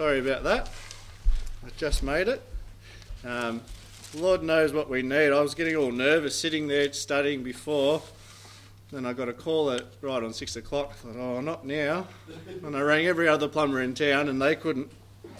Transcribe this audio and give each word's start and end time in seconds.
Sorry 0.00 0.20
about 0.20 0.44
that. 0.44 0.70
I 1.62 1.68
just 1.76 2.02
made 2.02 2.26
it. 2.26 2.40
Um, 3.22 3.60
Lord 4.14 4.42
knows 4.42 4.72
what 4.72 4.88
we 4.88 5.02
need. 5.02 5.30
I 5.30 5.42
was 5.42 5.54
getting 5.54 5.76
all 5.76 5.92
nervous 5.92 6.34
sitting 6.34 6.68
there 6.68 6.90
studying 6.94 7.42
before. 7.42 8.00
Then 8.90 9.04
I 9.04 9.12
got 9.12 9.28
a 9.28 9.34
call 9.34 9.70
at 9.70 9.84
right 10.00 10.22
on 10.22 10.32
six 10.32 10.56
o'clock. 10.56 10.92
I 10.92 10.94
thought, 10.94 11.16
oh, 11.16 11.42
not 11.42 11.66
now. 11.66 12.06
And 12.64 12.74
I 12.74 12.80
rang 12.80 13.08
every 13.08 13.28
other 13.28 13.46
plumber 13.46 13.82
in 13.82 13.92
town 13.92 14.30
and 14.30 14.40
they 14.40 14.56
couldn't 14.56 14.90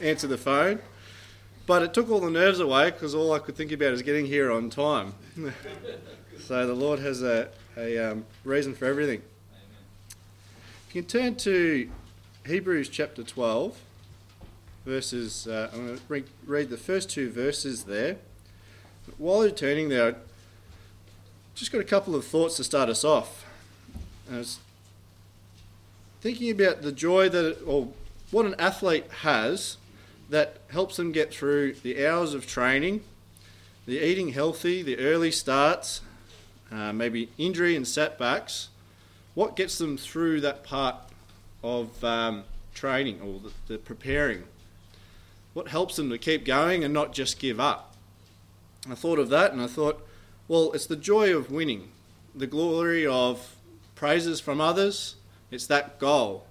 answer 0.03 0.27
the 0.27 0.37
phone. 0.37 0.81
But 1.67 1.83
it 1.83 1.95
took 1.95 2.11
all 2.11 2.21
the 2.21 2.31
nerves 2.31 2.61
away 2.61 2.91
because 2.91 3.15
all 3.15 3.33
I 3.33 3.39
could 3.39 3.57
think 3.57 3.73
about 3.73 3.95
is 3.95 4.03
getting 4.03 4.27
here 4.27 4.53
on 4.53 4.69
time. 4.69 5.15
so 6.39 6.67
the 6.67 6.75
Lord 6.75 6.99
has 6.99 7.23
a, 7.23 7.49
a 7.79 7.97
um, 7.97 8.27
reason 8.45 8.75
for 8.75 8.85
everything. 8.85 9.23
Amen. 9.53 9.79
You 10.93 11.01
can 11.01 11.09
turn 11.09 11.37
to 11.37 11.89
Hebrews 12.45 12.91
chapter 12.91 13.23
12, 13.23 13.81
verses. 14.85 15.47
Uh, 15.47 15.71
I'm 15.73 15.87
going 15.87 15.99
to 15.99 16.25
read, 16.47 16.71
the 16.71 16.77
first 16.77 17.11
two 17.11 17.31
verses 17.31 17.85
there. 17.85 18.17
While 19.19 19.45
you're 19.45 19.55
turning 19.55 19.89
there, 19.89 20.09
I've 20.09 20.17
just 21.55 21.73
got 21.73 21.81
a 21.81 21.85
couple 21.85 22.15
of 22.15 22.25
thoughts 22.25 22.57
to 22.57 22.65
start 22.65 22.89
us 22.89 23.05
off. 23.05 23.45
I 24.33 24.39
was 24.39 24.59
thinking 26.21 26.51
about 26.51 26.83
the 26.83 26.93
joy 26.93 27.29
that, 27.29 27.63
or 27.67 27.89
what 28.31 28.47
an 28.47 28.55
athlete 28.59 29.11
has 29.23 29.77
that 30.29 30.59
helps 30.69 30.97
them 30.97 31.13
get 31.13 31.33
through 31.33 31.75
the 31.83 32.07
hours 32.07 32.35
of 32.35 32.47
training, 32.47 33.03
the 33.87 33.99
eating 33.99 34.29
healthy, 34.29 34.83
the 34.83 34.99
early 34.99 35.33
starts, 35.33 36.03
uh, 36.71 36.93
maybe 36.93 37.29
injury 37.37 37.75
and 37.75 37.87
setbacks. 37.87 38.69
What 39.35 39.57
gets 39.57 39.79
them 39.79 39.97
through 39.97 40.41
that 40.43 40.63
part 40.63 40.97
of 41.65 42.03
um, 42.05 42.45
training 42.75 43.21
or 43.21 43.41
the, 43.41 43.75
the 43.75 43.79
preparing? 43.79 44.45
What 45.61 45.69
helps 45.69 45.97
them 45.97 46.09
to 46.09 46.17
keep 46.17 46.47
going 46.47 46.85
and 46.85 46.95
not 46.95 47.13
just 47.13 47.39
give 47.39 47.61
up? 47.61 47.95
I 48.91 48.95
thought 48.95 49.19
of 49.19 49.29
that 49.29 49.53
and 49.53 49.61
I 49.61 49.67
thought, 49.67 50.03
well, 50.49 50.73
it's 50.73 50.87
the 50.87 50.97
joy 50.97 51.37
of 51.37 51.51
winning, 51.51 51.91
the 52.35 52.47
glory 52.47 53.07
of 53.07 53.57
praises 53.95 54.41
from 54.41 54.59
others. 54.59 55.17
It's 55.51 55.67
that 55.67 55.99
goal. 55.99 56.47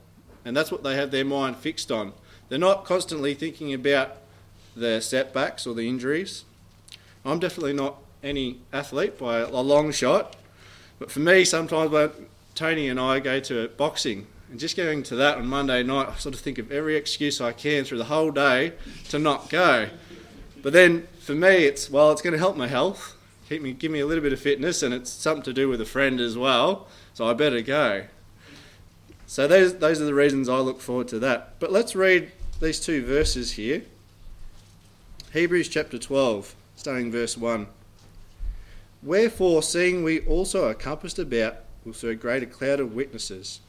And 0.45 0.56
that's 0.56 0.72
what 0.72 0.84
they 0.84 0.95
have 0.95 1.09
their 1.09 1.25
mind 1.25 1.58
fixed 1.58 1.92
on. 1.92 2.14
They're 2.50 2.59
not 2.59 2.86
constantly 2.86 3.34
thinking 3.34 3.73
about 3.73 4.17
their 4.75 5.02
setbacks 5.02 5.66
or 5.66 5.73
the 5.73 5.89
injuries. 5.89 6.45
I'm 7.25 7.39
definitely 7.39 7.73
not 7.73 7.95
any 8.22 8.59
athlete 8.72 9.17
by 9.17 9.39
a 9.39 9.50
long 9.50 9.91
shot. 9.91 10.36
But 11.00 11.09
for 11.09 11.22
me, 11.22 11.45
sometimes 11.45 11.89
when 11.89 12.12
Tony 12.53 12.88
and 12.88 13.00
I 13.00 13.22
go 13.22 13.39
to 13.39 13.69
boxing, 13.69 14.28
and 14.50 14.59
just 14.59 14.75
going 14.75 15.03
to 15.03 15.16
that 15.16 15.38
on 15.38 15.47
Monday 15.47 15.83
night, 15.83 16.09
I 16.09 16.16
sort 16.16 16.33
of 16.33 16.42
think 16.42 16.58
of 16.58 16.72
every 16.72 16.95
excuse 16.95 17.39
I 17.39 17.52
can 17.52 17.83
through 17.83 18.00
the 18.00 18.05
whole 18.05 18.31
day 18.31 18.73
to 19.09 19.19
not 19.19 19.50
go. 19.50 19.89
But 20.61 20.73
then 20.73 21.08
for 21.19 21.33
me, 21.36 21.66
it's 21.66 21.89
well, 21.89 22.11
it's 22.11 22.22
going 22.22 22.33
to 22.33 22.39
help 22.39 22.58
my 22.58 22.67
health, 22.67 23.16
keep 23.47 23.61
me, 23.61 23.73
give 23.73 23.91
me 23.91 24.00
a 24.00 24.06
little 24.06 24.23
bit 24.23 24.33
of 24.33 24.39
fitness, 24.39 24.81
and 24.81 24.94
it's 24.94 25.11
something 25.11 25.44
to 25.44 25.53
do 25.53 25.69
with 25.69 25.80
a 25.81 25.86
friend 25.86 26.19
as 26.19 26.38
well. 26.38 26.88
So 27.14 27.28
I 27.28 27.33
better 27.33 27.61
go. 27.61 28.06
So 29.28 29.47
those 29.47 29.75
those 29.75 30.02
are 30.02 30.06
the 30.06 30.14
reasons 30.16 30.50
I 30.50 30.58
look 30.58 30.81
forward 30.81 31.08
to 31.09 31.19
that. 31.19 31.59
But 31.59 31.72
let's 31.72 31.95
read 31.95 32.31
these 32.59 32.80
two 32.80 33.06
verses 33.06 33.53
here. 33.53 33.84
Hebrews 35.31 35.69
chapter 35.69 36.00
12, 36.00 36.56
starting 36.75 37.11
verse 37.11 37.38
1. 37.38 37.67
Wherefore, 39.03 39.61
seeing 39.61 40.03
we 40.03 40.22
also 40.22 40.67
are 40.67 40.73
compassed 40.73 41.19
about 41.19 41.58
with 41.86 41.95
so 41.95 42.16
great 42.16 42.41
a 42.41 42.47
cloud 42.47 42.80
of 42.80 42.95
witnesses, 42.95 43.59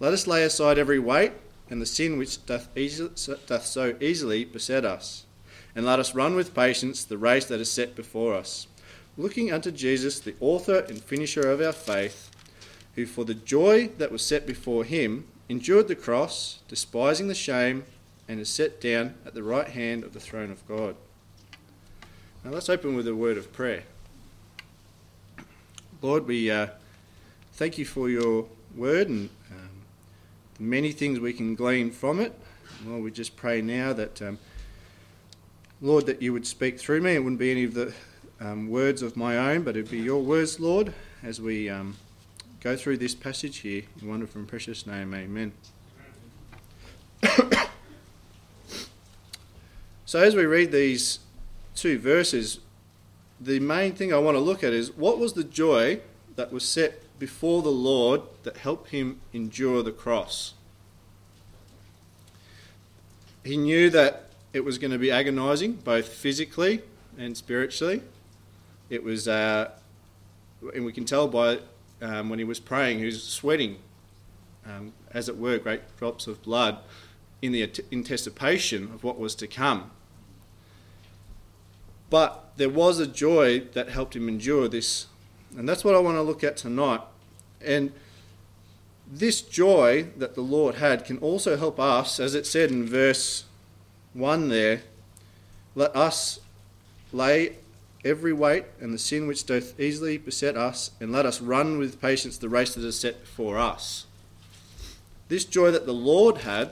let 0.00 0.12
us 0.12 0.26
lay 0.26 0.42
aside 0.44 0.78
every 0.78 0.98
weight 0.98 1.32
and 1.70 1.82
the 1.82 1.86
sin 1.86 2.18
which 2.18 2.44
doth, 2.46 2.68
doth 3.46 3.66
so 3.66 3.94
easily 4.00 4.44
beset 4.44 4.84
us, 4.84 5.24
and 5.74 5.84
let 5.84 5.98
us 5.98 6.14
run 6.14 6.34
with 6.34 6.54
patience 6.54 7.04
the 7.04 7.18
race 7.18 7.44
that 7.46 7.60
is 7.60 7.70
set 7.70 7.94
before 7.94 8.34
us, 8.34 8.66
looking 9.16 9.52
unto 9.52 9.70
Jesus, 9.70 10.20
the 10.20 10.34
author 10.40 10.78
and 10.88 11.02
finisher 11.02 11.50
of 11.50 11.60
our 11.60 11.72
faith, 11.72 12.30
who 12.94 13.06
for 13.06 13.24
the 13.24 13.34
joy 13.34 13.88
that 13.98 14.12
was 14.12 14.22
set 14.22 14.46
before 14.46 14.84
him 14.84 15.26
endured 15.48 15.88
the 15.88 15.94
cross, 15.94 16.60
despising 16.68 17.28
the 17.28 17.34
shame, 17.34 17.84
and 18.28 18.40
is 18.40 18.48
set 18.48 18.80
down 18.80 19.14
at 19.26 19.34
the 19.34 19.42
right 19.42 19.68
hand 19.68 20.04
of 20.04 20.12
the 20.12 20.20
throne 20.20 20.50
of 20.50 20.66
God. 20.68 20.94
Now 22.44 22.52
let's 22.52 22.68
open 22.68 22.94
with 22.94 23.08
a 23.08 23.14
word 23.14 23.36
of 23.36 23.52
prayer. 23.52 23.84
Lord, 26.00 26.26
we 26.26 26.50
uh, 26.50 26.68
thank 27.54 27.78
you 27.78 27.84
for 27.84 28.08
your 28.08 28.46
word 28.76 29.08
and 29.08 29.28
the 29.50 29.67
many 30.58 30.92
things 30.92 31.20
we 31.20 31.32
can 31.32 31.54
glean 31.54 31.90
from 31.90 32.20
it. 32.20 32.38
Lord, 32.84 33.02
we 33.02 33.10
just 33.10 33.36
pray 33.36 33.60
now 33.62 33.92
that, 33.92 34.22
um, 34.22 34.38
Lord, 35.80 36.06
that 36.06 36.22
you 36.22 36.32
would 36.32 36.46
speak 36.46 36.78
through 36.78 37.00
me. 37.00 37.14
It 37.14 37.20
wouldn't 37.20 37.40
be 37.40 37.50
any 37.50 37.64
of 37.64 37.74
the 37.74 37.92
um, 38.40 38.68
words 38.68 39.02
of 39.02 39.16
my 39.16 39.36
own, 39.36 39.62
but 39.62 39.76
it'd 39.76 39.90
be 39.90 39.98
your 39.98 40.22
words, 40.22 40.60
Lord, 40.60 40.94
as 41.22 41.40
we 41.40 41.68
um, 41.68 41.96
go 42.60 42.76
through 42.76 42.98
this 42.98 43.14
passage 43.14 43.58
here. 43.58 43.82
In 44.00 44.08
wonderful 44.08 44.40
and 44.40 44.48
precious 44.48 44.86
name, 44.86 45.14
amen. 45.14 45.52
so, 50.04 50.20
as 50.20 50.34
we 50.36 50.44
read 50.44 50.70
these 50.72 51.20
two 51.74 51.98
verses, 51.98 52.60
the 53.40 53.60
main 53.60 53.94
thing 53.94 54.12
I 54.12 54.18
want 54.18 54.36
to 54.36 54.40
look 54.40 54.64
at 54.64 54.72
is 54.72 54.96
what 54.96 55.18
was 55.18 55.32
the 55.32 55.44
joy 55.44 56.00
that 56.36 56.52
was 56.52 56.64
set 56.64 57.02
before 57.18 57.62
the 57.62 57.70
Lord 57.70 58.22
that 58.42 58.58
helped 58.58 58.90
him 58.90 59.20
endure 59.32 59.82
the 59.82 59.92
cross? 59.92 60.54
He 63.44 63.56
knew 63.56 63.90
that 63.90 64.28
it 64.52 64.64
was 64.64 64.78
going 64.78 64.90
to 64.90 64.98
be 64.98 65.10
agonizing, 65.10 65.74
both 65.74 66.08
physically 66.08 66.82
and 67.16 67.36
spiritually. 67.36 68.02
It 68.90 69.02
was, 69.02 69.28
uh, 69.28 69.70
and 70.74 70.84
we 70.84 70.92
can 70.92 71.04
tell 71.04 71.28
by 71.28 71.60
um, 72.00 72.28
when 72.28 72.38
he 72.38 72.44
was 72.44 72.60
praying, 72.60 72.98
he 72.98 73.06
was 73.06 73.22
sweating, 73.22 73.76
um, 74.66 74.92
as 75.12 75.28
it 75.28 75.36
were, 75.36 75.58
great 75.58 75.82
drops 75.98 76.26
of 76.26 76.42
blood 76.42 76.78
in 77.40 77.52
the 77.52 77.70
anticipation 77.92 78.84
of 78.84 79.04
what 79.04 79.18
was 79.18 79.34
to 79.36 79.46
come. 79.46 79.90
But 82.10 82.52
there 82.56 82.70
was 82.70 82.98
a 82.98 83.06
joy 83.06 83.60
that 83.72 83.90
helped 83.90 84.16
him 84.16 84.28
endure 84.28 84.68
this. 84.68 85.06
And 85.56 85.68
that's 85.68 85.84
what 85.84 85.94
I 85.94 85.98
want 85.98 86.16
to 86.16 86.22
look 86.22 86.44
at 86.44 86.56
tonight. 86.56 87.00
And 87.64 87.92
this 89.10 89.40
joy 89.40 90.08
that 90.16 90.34
the 90.34 90.42
Lord 90.42 90.76
had 90.76 91.04
can 91.04 91.18
also 91.18 91.56
help 91.56 91.80
us, 91.80 92.20
as 92.20 92.34
it 92.34 92.46
said 92.46 92.70
in 92.70 92.86
verse 92.86 93.44
1 94.12 94.48
there, 94.48 94.82
let 95.74 95.94
us 95.96 96.40
lay 97.12 97.56
every 98.04 98.32
weight 98.32 98.64
and 98.80 98.92
the 98.92 98.98
sin 98.98 99.26
which 99.26 99.44
doth 99.46 99.78
easily 99.80 100.18
beset 100.18 100.56
us, 100.56 100.92
and 101.00 101.10
let 101.10 101.26
us 101.26 101.40
run 101.40 101.78
with 101.78 102.00
patience 102.00 102.38
the 102.38 102.48
race 102.48 102.74
that 102.74 102.84
is 102.84 102.98
set 102.98 103.20
before 103.20 103.58
us. 103.58 104.06
This 105.28 105.44
joy 105.44 105.70
that 105.70 105.86
the 105.86 105.92
Lord 105.92 106.38
had 106.38 106.70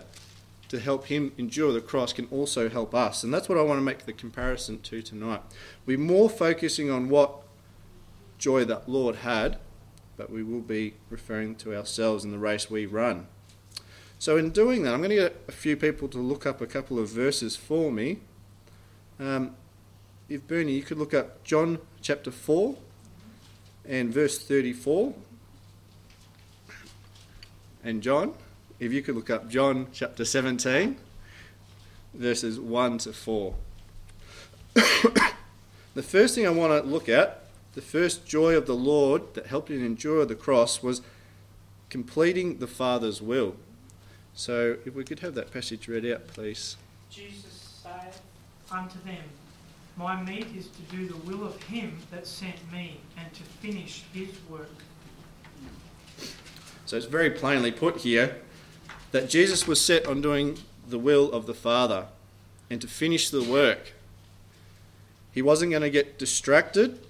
to 0.68 0.80
help 0.80 1.06
him 1.06 1.32
endure 1.38 1.72
the 1.72 1.80
cross 1.80 2.12
can 2.12 2.26
also 2.30 2.68
help 2.68 2.94
us. 2.94 3.22
And 3.22 3.32
that's 3.32 3.48
what 3.48 3.58
I 3.58 3.62
want 3.62 3.78
to 3.78 3.84
make 3.84 4.04
the 4.04 4.12
comparison 4.12 4.80
to 4.80 5.02
tonight. 5.02 5.42
We're 5.84 5.98
more 5.98 6.28
focusing 6.28 6.90
on 6.90 7.08
what 7.08 7.42
joy 8.38 8.64
that 8.64 8.88
Lord 8.88 9.16
had, 9.16 9.58
but 10.16 10.30
we 10.30 10.42
will 10.42 10.60
be 10.60 10.94
referring 11.10 11.54
to 11.56 11.76
ourselves 11.76 12.24
in 12.24 12.30
the 12.30 12.38
race 12.38 12.70
we 12.70 12.86
run. 12.86 13.26
So, 14.18 14.36
in 14.36 14.50
doing 14.50 14.82
that, 14.82 14.94
I'm 14.94 15.00
going 15.00 15.10
to 15.10 15.16
get 15.16 15.44
a 15.46 15.52
few 15.52 15.76
people 15.76 16.08
to 16.08 16.18
look 16.18 16.46
up 16.46 16.60
a 16.60 16.66
couple 16.66 16.98
of 16.98 17.08
verses 17.08 17.54
for 17.54 17.92
me. 17.92 18.18
Um, 19.20 19.54
if 20.28 20.46
Bernie, 20.46 20.72
you 20.72 20.82
could 20.82 20.98
look 20.98 21.12
up 21.12 21.44
John 21.44 21.78
chapter 22.00 22.30
4 22.30 22.76
and 23.84 24.12
verse 24.12 24.38
34. 24.38 25.14
And 27.84 28.02
John 28.02 28.34
if 28.78 28.92
you 28.92 29.02
could 29.02 29.14
look 29.14 29.30
up 29.30 29.48
John 29.48 29.88
chapter 29.92 30.24
17, 30.24 30.96
verses 32.12 32.60
1 32.60 32.98
to 32.98 33.12
4. 33.12 33.54
the 35.94 36.02
first 36.02 36.34
thing 36.34 36.46
I 36.46 36.50
want 36.50 36.82
to 36.82 36.88
look 36.88 37.08
at, 37.08 37.45
the 37.76 37.82
first 37.82 38.26
joy 38.26 38.56
of 38.56 38.66
the 38.66 38.74
Lord 38.74 39.34
that 39.34 39.46
helped 39.48 39.70
him 39.70 39.84
endure 39.84 40.24
the 40.24 40.34
cross, 40.34 40.82
was 40.82 41.02
completing 41.90 42.56
the 42.56 42.66
Father's 42.66 43.20
will. 43.20 43.54
So 44.34 44.78
if 44.86 44.94
we 44.94 45.04
could 45.04 45.20
have 45.20 45.34
that 45.34 45.52
passage 45.52 45.86
read 45.86 46.06
out, 46.06 46.26
please. 46.26 46.78
Jesus 47.10 47.82
saith 47.82 48.22
unto 48.72 48.98
them, 49.04 49.22
My 49.98 50.20
meat 50.22 50.46
is 50.56 50.68
to 50.68 50.96
do 50.96 51.06
the 51.06 51.18
will 51.18 51.46
of 51.46 51.62
him 51.64 51.98
that 52.10 52.26
sent 52.26 52.56
me, 52.72 52.98
and 53.18 53.30
to 53.34 53.42
finish 53.42 54.04
his 54.14 54.30
work. 54.48 54.70
So 56.86 56.96
it's 56.96 57.04
very 57.04 57.30
plainly 57.30 57.72
put 57.72 57.98
here 57.98 58.40
that 59.12 59.28
Jesus 59.28 59.66
was 59.66 59.82
set 59.82 60.06
on 60.06 60.22
doing 60.22 60.56
the 60.88 60.98
will 60.98 61.30
of 61.30 61.44
the 61.44 61.54
Father 61.54 62.06
and 62.70 62.80
to 62.80 62.88
finish 62.88 63.28
the 63.28 63.42
work. 63.42 63.92
He 65.30 65.42
wasn't 65.42 65.72
going 65.72 65.82
to 65.82 65.90
get 65.90 66.18
distracted 66.18 67.05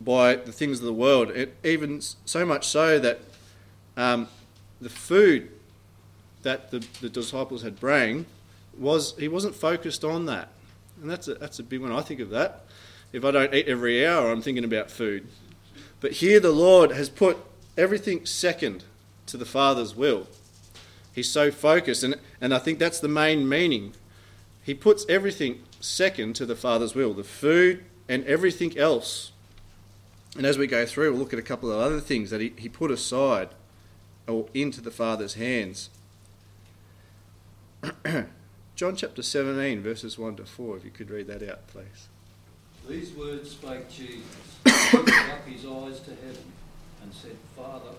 by 0.00 0.36
the 0.36 0.52
things 0.52 0.78
of 0.78 0.84
the 0.84 0.92
world, 0.92 1.30
it, 1.30 1.56
even 1.64 2.00
so 2.00 2.44
much 2.44 2.66
so 2.66 2.98
that 2.98 3.20
um, 3.96 4.28
the 4.80 4.88
food 4.88 5.50
that 6.42 6.70
the, 6.70 6.86
the 7.00 7.08
disciples 7.08 7.62
had 7.62 7.80
bring 7.80 8.26
was 8.76 9.14
he 9.18 9.28
wasn't 9.28 9.54
focused 9.54 10.04
on 10.04 10.26
that. 10.26 10.48
And 11.00 11.10
that's 11.10 11.28
a, 11.28 11.34
that's 11.34 11.58
a 11.58 11.62
big 11.62 11.80
one. 11.80 11.92
I 11.92 12.00
think 12.00 12.20
of 12.20 12.30
that. 12.30 12.64
If 13.12 13.24
I 13.24 13.30
don't 13.30 13.54
eat 13.54 13.66
every 13.66 14.06
hour, 14.06 14.30
I'm 14.30 14.42
thinking 14.42 14.64
about 14.64 14.90
food. 14.90 15.26
But 16.00 16.12
here 16.12 16.40
the 16.40 16.52
Lord 16.52 16.92
has 16.92 17.08
put 17.08 17.38
everything 17.76 18.26
second 18.26 18.84
to 19.26 19.36
the 19.36 19.44
Father's 19.44 19.94
will. 19.94 20.26
He's 21.12 21.30
so 21.30 21.50
focused, 21.50 22.04
and, 22.04 22.16
and 22.40 22.54
I 22.54 22.58
think 22.58 22.78
that's 22.78 23.00
the 23.00 23.08
main 23.08 23.48
meaning. 23.48 23.94
He 24.62 24.74
puts 24.74 25.04
everything 25.08 25.62
second 25.80 26.34
to 26.36 26.46
the 26.46 26.54
Father's 26.54 26.94
will 26.94 27.14
the 27.14 27.24
food 27.24 27.84
and 28.08 28.24
everything 28.24 28.76
else. 28.78 29.32
And 30.38 30.46
as 30.46 30.56
we 30.56 30.68
go 30.68 30.86
through, 30.86 31.10
we'll 31.10 31.18
look 31.18 31.32
at 31.32 31.40
a 31.40 31.42
couple 31.42 31.72
of 31.72 31.80
other 31.80 31.98
things 31.98 32.30
that 32.30 32.40
he, 32.40 32.52
he 32.56 32.68
put 32.68 32.92
aside 32.92 33.48
or 34.28 34.46
into 34.54 34.80
the 34.80 34.92
Father's 34.92 35.34
hands. 35.34 35.90
John 38.76 38.94
chapter 38.94 39.20
17, 39.20 39.82
verses 39.82 40.16
1 40.16 40.36
to 40.36 40.46
4, 40.46 40.76
if 40.76 40.84
you 40.84 40.92
could 40.92 41.10
read 41.10 41.26
that 41.26 41.42
out, 41.42 41.66
please. 41.66 42.06
These 42.88 43.14
words 43.14 43.50
spake 43.50 43.90
Jesus, 43.90 44.22
lifted 44.64 45.12
up 45.12 45.44
his 45.44 45.66
eyes 45.66 45.98
to 46.02 46.10
heaven, 46.10 46.52
and 47.02 47.12
said, 47.12 47.36
Father, 47.56 47.96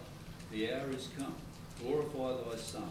the 0.49 0.73
hour 0.73 0.91
is 0.91 1.09
come. 1.17 1.35
Glorify 1.83 2.49
thy 2.49 2.55
Son, 2.55 2.89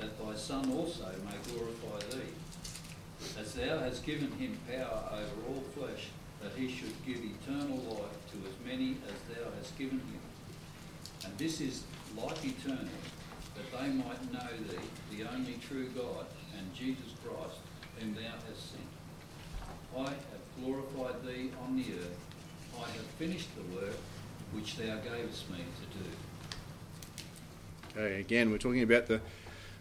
that 0.00 0.18
thy 0.18 0.34
Son 0.34 0.68
also 0.72 1.06
may 1.24 1.52
glorify 1.52 2.16
thee. 2.16 3.38
As 3.38 3.54
thou 3.54 3.78
hast 3.78 4.04
given 4.04 4.32
him 4.32 4.58
power 4.68 5.04
over 5.12 5.48
all 5.48 5.62
flesh, 5.76 6.08
that 6.42 6.52
he 6.56 6.70
should 6.70 6.94
give 7.06 7.18
eternal 7.18 7.76
life 7.76 8.16
to 8.32 8.38
as 8.48 8.66
many 8.66 8.96
as 9.06 9.36
thou 9.36 9.50
hast 9.58 9.76
given 9.78 9.98
him. 9.98 10.20
And 11.24 11.36
this 11.38 11.60
is 11.60 11.84
life 12.16 12.44
eternal, 12.44 12.84
that 13.56 13.78
they 13.78 13.88
might 13.88 14.32
know 14.32 14.48
thee, 14.68 15.16
the 15.16 15.28
only 15.30 15.58
true 15.66 15.88
God, 15.88 16.26
and 16.56 16.74
Jesus 16.74 17.14
Christ, 17.24 17.58
whom 17.98 18.14
thou 18.14 18.32
hast 18.48 18.72
sent. 18.72 18.88
I 19.96 20.10
have 20.10 20.44
glorified 20.62 21.22
thee 21.26 21.50
on 21.64 21.76
the 21.76 21.84
earth. 21.94 22.18
I 22.78 22.88
have 22.90 23.06
finished 23.18 23.48
the 23.56 23.76
work 23.76 23.96
which 24.52 24.76
thou 24.76 24.96
gavest 24.96 25.50
me 25.50 25.58
to 25.58 25.98
do. 25.98 26.04
Okay, 27.96 28.20
again, 28.20 28.50
we're 28.50 28.58
talking 28.58 28.82
about 28.82 29.06
the, 29.06 29.20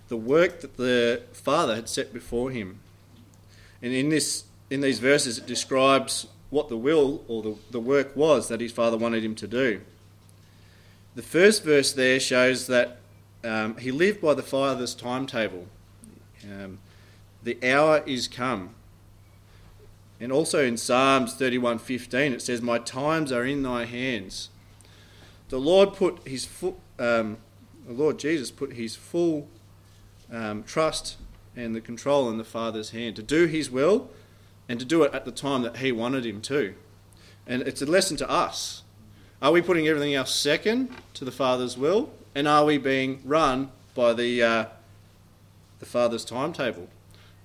the 0.07 0.17
work 0.17 0.61
that 0.61 0.77
the 0.77 1.21
Father 1.31 1.75
had 1.75 1.87
set 1.87 2.11
before 2.11 2.51
him. 2.51 2.79
And 3.81 3.93
in, 3.93 4.09
this, 4.09 4.45
in 4.69 4.81
these 4.81 4.99
verses, 4.99 5.37
it 5.37 5.45
describes 5.45 6.27
what 6.49 6.69
the 6.69 6.77
will 6.77 7.23
or 7.27 7.41
the, 7.41 7.55
the 7.71 7.79
work 7.79 8.15
was 8.15 8.47
that 8.47 8.61
his 8.61 8.71
Father 8.71 8.97
wanted 8.97 9.23
him 9.23 9.35
to 9.35 9.47
do. 9.47 9.81
The 11.15 11.21
first 11.21 11.63
verse 11.63 11.91
there 11.91 12.19
shows 12.19 12.67
that 12.67 12.97
um, 13.43 13.77
he 13.77 13.91
lived 13.91 14.21
by 14.21 14.33
the 14.33 14.43
Father's 14.43 14.95
timetable. 14.95 15.67
Um, 16.43 16.79
the 17.43 17.57
hour 17.63 18.03
is 18.05 18.27
come. 18.27 18.71
And 20.19 20.31
also 20.31 20.63
in 20.63 20.75
Psalms 20.75 21.35
31:15 21.35 22.33
it 22.33 22.41
says, 22.41 22.61
"My 22.61 22.79
times 22.79 23.31
are 23.31 23.45
in 23.45 23.63
thy 23.63 23.85
hands." 23.85 24.49
The 25.49 25.59
Lord 25.59 25.93
put 25.93 26.27
his 26.27 26.45
foot, 26.45 26.75
um, 26.99 27.37
the 27.87 27.93
Lord 27.93 28.19
Jesus 28.19 28.51
put 28.51 28.73
his 28.73 28.95
full 28.95 29.47
um, 30.31 30.63
trust 30.63 31.17
and 31.55 31.75
the 31.75 31.81
control 31.81 32.29
in 32.29 32.37
the 32.37 32.43
Father's 32.43 32.91
hand 32.91 33.15
to 33.15 33.23
do 33.23 33.45
His 33.45 33.69
will 33.69 34.09
and 34.69 34.79
to 34.79 34.85
do 34.85 35.03
it 35.03 35.13
at 35.13 35.25
the 35.25 35.31
time 35.31 35.63
that 35.63 35.77
He 35.77 35.91
wanted 35.91 36.25
Him 36.25 36.39
to. 36.43 36.75
And 37.47 37.63
it's 37.63 37.81
a 37.81 37.85
lesson 37.85 38.15
to 38.17 38.29
us. 38.29 38.83
Are 39.41 39.51
we 39.51 39.61
putting 39.61 39.87
everything 39.87 40.13
else 40.13 40.33
second 40.33 40.95
to 41.15 41.25
the 41.25 41.31
Father's 41.31 41.77
will, 41.77 42.11
and 42.35 42.47
are 42.47 42.63
we 42.63 42.77
being 42.77 43.21
run 43.25 43.71
by 43.95 44.13
the 44.13 44.43
uh, 44.43 44.65
the 45.79 45.85
Father's 45.85 46.23
timetable? 46.23 46.87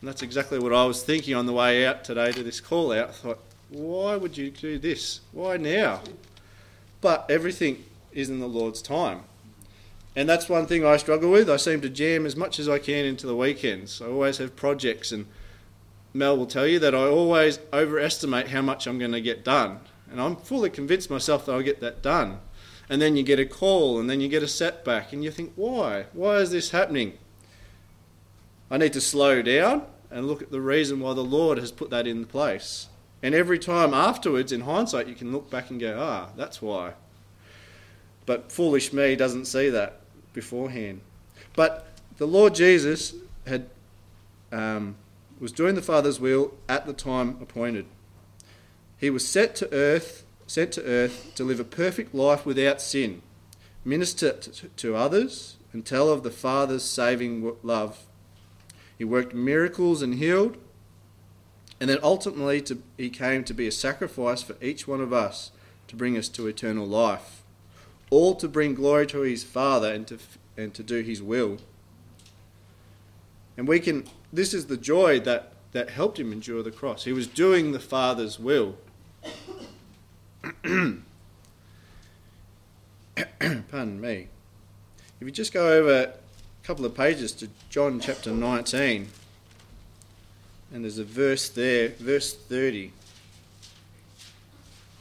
And 0.01 0.09
that's 0.09 0.23
exactly 0.23 0.59
what 0.59 0.75
I 0.75 0.85
was 0.85 1.03
thinking 1.03 1.35
on 1.35 1.47
the 1.47 1.53
way 1.53 1.87
out 1.87 2.05
today 2.05 2.31
to 2.33 2.43
this 2.43 2.61
call 2.61 2.93
out. 2.93 3.09
I 3.09 3.13
thought, 3.13 3.39
why 3.71 4.17
would 4.17 4.37
you 4.37 4.51
do 4.51 4.79
this? 4.79 5.21
Why 5.33 5.57
now? 5.57 6.03
But 7.01 7.25
everything 7.31 7.85
is 8.13 8.29
in 8.29 8.41
the 8.41 8.47
Lord's 8.47 8.83
time. 8.83 9.23
And 10.17 10.29
that's 10.29 10.49
one 10.49 10.67
thing 10.67 10.85
I 10.85 10.97
struggle 10.97 11.31
with. 11.31 11.49
I 11.49 11.57
seem 11.57 11.81
to 11.81 11.89
jam 11.89 12.27
as 12.27 12.37
much 12.37 12.59
as 12.59 12.69
I 12.69 12.79
can 12.79 13.05
into 13.05 13.27
the 13.27 13.35
weekends. 13.35 14.03
I 14.03 14.07
always 14.07 14.39
have 14.39 14.55
projects, 14.55 15.11
and 15.11 15.27
Mel 16.15 16.37
will 16.37 16.47
tell 16.47 16.67
you 16.67 16.79
that 16.79 16.95
I 16.95 17.07
always 17.07 17.59
overestimate 17.73 18.49
how 18.49 18.63
much 18.63 18.87
I'm 18.87 18.99
going 19.01 19.13
to 19.13 19.21
get 19.21 19.45
done. 19.45 19.81
And 20.11 20.21
I'm 20.21 20.37
fully 20.37 20.71
convinced 20.71 21.11
myself 21.11 21.45
that 21.45 21.53
I'll 21.53 21.63
get 21.63 21.81
that 21.81 22.03
done. 22.03 22.39
And 22.89 23.03
then 23.03 23.17
you 23.17 23.25
get 23.25 23.41
a 23.41 23.47
call, 23.47 23.99
and 23.99 24.09
then 24.09 24.21
you 24.21 24.29
get 24.29 24.43
a 24.43 24.49
setback, 24.49 25.13
and 25.13 25.25
you 25.25 25.33
think, 25.33 25.53
why? 25.57 26.07
Why 26.13 26.37
is 26.37 26.53
this 26.53 26.71
happening? 26.71 27.19
I 28.71 28.79
need 28.79 28.93
to 28.93 29.01
slow 29.01 29.43
down 29.43 29.87
and 30.11 30.29
look 30.29 30.41
at 30.41 30.53
the 30.53 30.61
reason 30.61 31.01
why 31.01 31.15
the 31.15 31.25
Lord 31.25 31.59
has 31.59 31.73
put 31.73 31.91
that 31.91 32.07
in 32.07 32.27
place. 32.27 32.87
And 33.21 33.35
every 33.35 33.59
time 33.59 33.93
afterwards, 33.93 34.53
in 34.53 34.61
hindsight, 34.61 35.09
you 35.09 35.15
can 35.15 35.33
look 35.33 35.51
back 35.51 35.71
and 35.71 35.81
go, 35.81 35.99
ah, 35.99 36.29
that's 36.37 36.63
why. 36.63 36.93
But 38.25 38.53
foolish 38.53 38.93
me 38.93 39.17
doesn't 39.17 39.47
see 39.47 39.69
that 39.71 40.01
beforehand. 40.33 41.01
But 41.57 41.89
the 42.19 42.27
Lord 42.27 42.55
Jesus 42.55 43.15
had 43.47 43.69
um, 44.53 44.95
was 45.45 45.53
doing 45.53 45.75
the 45.75 45.83
Father's 45.83 46.19
will 46.19 46.55
at 46.71 46.87
the 46.87 46.95
time 46.95 47.37
appointed. 47.39 47.85
He 48.97 49.11
was 49.11 49.29
set 49.29 49.55
to 49.57 49.71
earth, 49.75 50.25
sent 50.47 50.73
to 50.73 50.85
earth 50.85 51.35
to 51.35 51.45
live 51.45 51.61
a 51.61 51.65
perfect 51.65 52.15
life 52.15 52.47
without 52.47 52.81
sin, 52.81 53.21
minister 53.85 54.33
to 54.33 54.97
others, 54.97 55.59
and 55.75 55.85
tell 55.85 56.09
of 56.09 56.23
the 56.23 56.31
Father's 56.31 56.83
saving 56.83 57.55
love. 57.63 58.07
He 58.97 59.05
worked 59.05 59.35
miracles 59.35 60.01
and 60.01 60.15
healed, 60.15 60.57
and 61.79 61.91
then 61.91 61.99
ultimately 62.03 62.63
to, 62.63 62.79
he 62.97 63.11
came 63.11 63.45
to 63.45 63.53
be 63.53 63.67
a 63.67 63.71
sacrifice 63.71 64.43
for 64.43 64.57
each 64.63 64.89
one 64.89 65.03
of 65.03 65.13
us 65.13 65.51
to 65.89 65.95
bring 65.95 66.17
us 66.17 66.31
to 66.31 66.47
eternal 66.47 66.87
life 66.87 67.45
all 68.09 68.35
to 68.37 68.49
bring 68.49 68.75
glory 68.75 69.07
to 69.09 69.21
his 69.21 69.45
Father 69.45 69.93
and 69.93 70.07
to, 70.07 70.19
and 70.57 70.73
to 70.73 70.83
do 70.83 71.03
his 71.03 71.21
will. 71.21 71.59
And 73.57 73.69
we 73.69 73.81
can, 73.81 74.07
this 74.33 74.53
is 74.53 74.67
the 74.67 74.77
joy 74.77 75.21
that, 75.21 75.53
that 75.73 75.91
helped 75.91 76.19
him 76.19 76.33
endure 76.33 76.63
the 76.63 76.71
cross. 76.71 77.05
He 77.05 77.13
was 77.13 77.27
doing 77.27 77.73
the 77.73 77.81
Father's 77.81 78.39
will. 78.39 78.77
Pardon 83.23 84.01
me. 84.01 84.29
If 85.21 85.27
you 85.27 85.31
just 85.31 85.53
go 85.53 85.69
over 85.69 86.03
a 86.03 86.13
couple 86.65 86.85
of 86.85 86.95
pages 86.95 87.33
to 87.33 87.49
John 87.71 88.01
chapter 88.01 88.31
19, 88.33 89.09
and 90.73 90.85
there's 90.85 90.99
a 90.99 91.05
verse 91.05 91.49
there, 91.49 91.91
verse 91.91 92.35
30. 92.35 92.91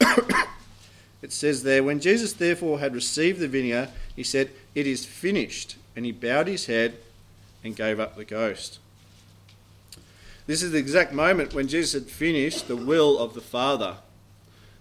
it 0.00 1.32
says 1.32 1.64
there, 1.64 1.82
When 1.82 1.98
Jesus 1.98 2.32
therefore 2.32 2.78
had 2.78 2.94
received 2.94 3.40
the 3.40 3.48
vinegar, 3.48 3.90
he 4.14 4.22
said, 4.22 4.50
It 4.74 4.86
is 4.86 5.04
finished. 5.04 5.76
And 5.96 6.04
he 6.04 6.12
bowed 6.12 6.46
his 6.46 6.66
head 6.66 6.96
and 7.64 7.74
gave 7.74 7.98
up 7.98 8.16
the 8.16 8.24
ghost. 8.24 8.78
This 10.46 10.62
is 10.62 10.72
the 10.72 10.78
exact 10.78 11.12
moment 11.12 11.54
when 11.54 11.66
Jesus 11.66 11.94
had 11.94 12.10
finished 12.10 12.68
the 12.68 12.76
will 12.76 13.18
of 13.18 13.32
the 13.32 13.40
Father. 13.40 13.96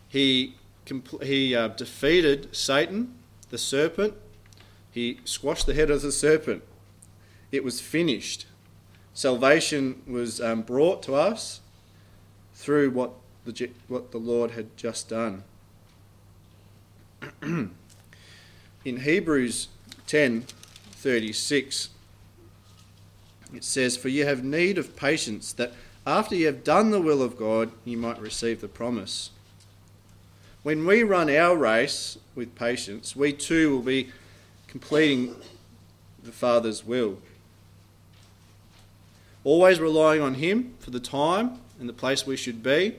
He, 0.09 0.55
he 1.21 1.55
uh, 1.55 1.69
defeated 1.69 2.53
Satan, 2.53 3.15
the 3.49 3.57
serpent. 3.57 4.13
He 4.91 5.19
squashed 5.23 5.65
the 5.65 5.73
head 5.73 5.89
of 5.89 6.01
the 6.01 6.11
serpent. 6.11 6.63
It 7.51 7.63
was 7.63 7.79
finished. 7.79 8.45
Salvation 9.13 10.01
was 10.05 10.41
um, 10.41 10.63
brought 10.63 11.01
to 11.03 11.15
us 11.15 11.61
through 12.53 12.91
what 12.91 13.13
the, 13.45 13.69
what 13.87 14.11
the 14.11 14.17
Lord 14.17 14.51
had 14.51 14.75
just 14.75 15.07
done. 15.07 15.43
in 17.41 18.97
Hebrews 18.97 19.69
10:36 20.07 21.87
it 23.53 23.63
says 23.63 23.95
for 23.95 24.09
you 24.09 24.25
have 24.25 24.43
need 24.43 24.77
of 24.77 24.95
patience 24.95 25.53
that 25.53 25.73
after 26.05 26.35
you 26.35 26.45
have 26.47 26.63
done 26.63 26.91
the 26.91 27.01
will 27.01 27.21
of 27.21 27.37
God 27.37 27.71
you 27.85 27.97
might 27.97 28.19
receive 28.19 28.61
the 28.61 28.67
promise. 28.67 29.29
When 30.63 30.85
we 30.85 31.03
run 31.03 31.29
our 31.29 31.57
race 31.57 32.17
with 32.35 32.55
patience, 32.55 33.15
we 33.15 33.33
too 33.33 33.75
will 33.75 33.83
be 33.83 34.11
completing 34.67 35.35
the 36.23 36.31
Father's 36.31 36.85
will. 36.85 37.19
Always 39.43 39.79
relying 39.79 40.21
on 40.21 40.35
Him 40.35 40.73
for 40.79 40.91
the 40.91 41.01
time 41.01 41.59
and 41.79 41.89
the 41.89 41.93
place 41.93 42.25
we 42.25 42.37
should 42.37 42.63
be, 42.63 42.95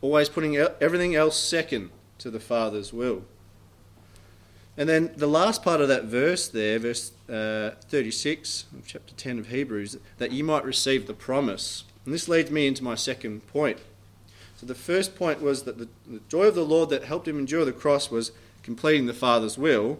always 0.00 0.28
putting 0.28 0.56
everything 0.56 1.16
else 1.16 1.36
second 1.36 1.90
to 2.18 2.30
the 2.30 2.38
Father's 2.38 2.92
will. 2.92 3.24
And 4.80 4.88
then 4.88 5.10
the 5.14 5.26
last 5.26 5.62
part 5.62 5.82
of 5.82 5.88
that 5.88 6.04
verse 6.04 6.48
there, 6.48 6.78
verse 6.78 7.12
uh, 7.28 7.72
36 7.90 8.64
of 8.72 8.86
chapter 8.86 9.12
10 9.12 9.38
of 9.38 9.48
Hebrews, 9.48 9.98
that 10.16 10.32
you 10.32 10.42
might 10.42 10.64
receive 10.64 11.06
the 11.06 11.12
promise. 11.12 11.84
And 12.06 12.14
this 12.14 12.28
leads 12.28 12.50
me 12.50 12.66
into 12.66 12.82
my 12.82 12.94
second 12.94 13.46
point. 13.46 13.76
So 14.56 14.64
the 14.64 14.74
first 14.74 15.14
point 15.14 15.42
was 15.42 15.64
that 15.64 15.76
the, 15.76 15.88
the 16.10 16.22
joy 16.30 16.44
of 16.44 16.54
the 16.54 16.64
Lord 16.64 16.88
that 16.88 17.04
helped 17.04 17.28
him 17.28 17.38
endure 17.38 17.66
the 17.66 17.74
cross 17.74 18.10
was 18.10 18.32
completing 18.62 19.04
the 19.04 19.12
Father's 19.12 19.58
will. 19.58 19.98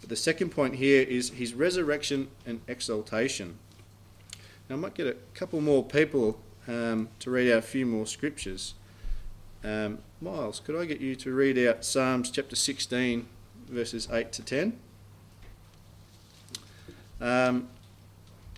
But 0.00 0.10
the 0.10 0.16
second 0.16 0.50
point 0.50 0.74
here 0.74 1.00
is 1.00 1.30
his 1.30 1.54
resurrection 1.54 2.28
and 2.44 2.60
exaltation. 2.68 3.56
Now, 4.68 4.76
I 4.76 4.78
might 4.78 4.94
get 4.94 5.06
a 5.06 5.16
couple 5.32 5.62
more 5.62 5.82
people 5.82 6.38
um, 6.68 7.08
to 7.20 7.30
read 7.30 7.50
out 7.50 7.60
a 7.60 7.62
few 7.62 7.86
more 7.86 8.04
scriptures. 8.04 8.74
Um, 9.64 10.00
Miles, 10.20 10.60
could 10.60 10.76
I 10.76 10.84
get 10.84 11.00
you 11.00 11.16
to 11.16 11.32
read 11.32 11.56
out 11.56 11.82
Psalms 11.82 12.30
chapter 12.30 12.56
16, 12.56 13.26
verses 13.72 14.08
8 14.12 14.30
to 14.32 14.42
10? 14.42 14.78
Um, 17.20 17.68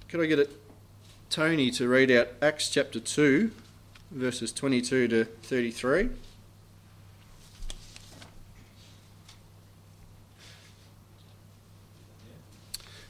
could 0.09 0.21
I 0.21 0.27
get 0.27 0.39
it, 0.39 0.51
Tony 1.31 1.71
to 1.73 1.89
read 1.89 2.11
out 2.11 2.29
Acts 2.43 2.69
chapter 2.69 3.01
2, 3.01 3.51
verses 4.11 4.53
22 4.53 5.09
to 5.09 5.25
33? 5.25 6.11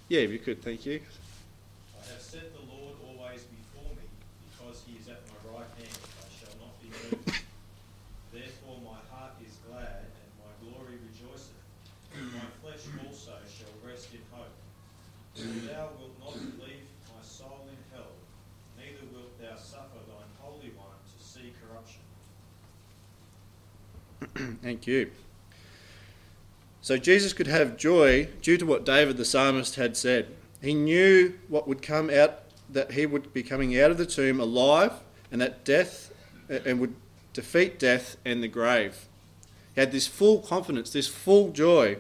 Yeah, 0.09 0.21
if 0.21 0.31
you 0.31 0.39
could, 0.39 0.63
thank 0.63 0.85
you. 0.85 1.01
I 1.97 2.13
have 2.13 2.21
set 2.21 2.53
the 2.53 2.61
Lord 2.71 2.95
always 3.09 3.45
before 3.45 3.91
me, 3.97 4.05
because 4.53 4.85
he 4.87 4.99
is 5.01 5.09
at 5.09 5.23
my 5.27 5.59
right 5.59 5.71
hand, 5.81 5.99
I 6.21 6.29
shall 6.29 6.55
not 6.61 6.77
be 6.83 6.89
moved. 6.93 7.41
Therefore 8.33 8.79
my 8.85 9.01
heart 9.11 9.33
is 9.41 9.57
glad, 9.71 10.05
and 10.05 10.31
my 10.43 10.53
glory 10.61 10.99
rejoiceth. 11.09 11.55
My 12.15 12.47
flesh 12.63 12.85
also 13.07 13.33
shall 13.51 13.75
rest 13.83 14.13
in 14.13 14.21
hope. 14.31 14.55
For 15.35 15.43
thou 15.67 15.91
wilt 15.99 16.15
not 16.21 16.37
leave 16.63 16.87
my 17.11 17.23
soul 17.23 17.67
in 17.67 17.79
hell, 17.91 18.15
neither 18.79 19.03
wilt 19.11 19.35
thou 19.41 19.57
suffer 19.57 19.99
thine 20.07 20.31
Holy 20.39 20.71
One 20.79 20.95
to 20.95 21.25
see 21.25 21.51
corruption. 21.59 22.03
Thank 24.63 24.87
you. 24.87 25.11
So 26.81 26.99
Jesus 26.99 27.33
could 27.33 27.47
have 27.47 27.77
joy 27.77 28.29
due 28.43 28.59
to 28.59 28.67
what 28.67 28.85
David 28.85 29.17
the 29.17 29.25
psalmist 29.25 29.77
had 29.77 29.97
said. 29.97 30.29
He 30.61 30.75
knew 30.75 31.35
what 31.49 31.67
would 31.67 31.83
come 31.83 32.11
out, 32.11 32.43
that 32.69 32.93
he 32.93 33.07
would 33.07 33.33
be 33.33 33.43
coming 33.43 33.79
out 33.79 33.91
of 33.91 33.99
the 33.99 34.07
tomb 34.07 34.41
alive, 34.41 34.93
and 35.31 35.41
that 35.41 35.65
death, 35.65 36.13
and 36.49 36.81
would 36.81 36.95
defeat 37.33 37.79
death 37.79 38.17
and 38.25 38.43
the 38.43 38.49
grave. 38.49 39.07
He 39.75 39.81
had 39.81 39.93
this 39.93 40.07
full 40.07 40.41
confidence, 40.41 40.91
this 40.91 41.09
full 41.09 41.51
joy. 41.51 41.99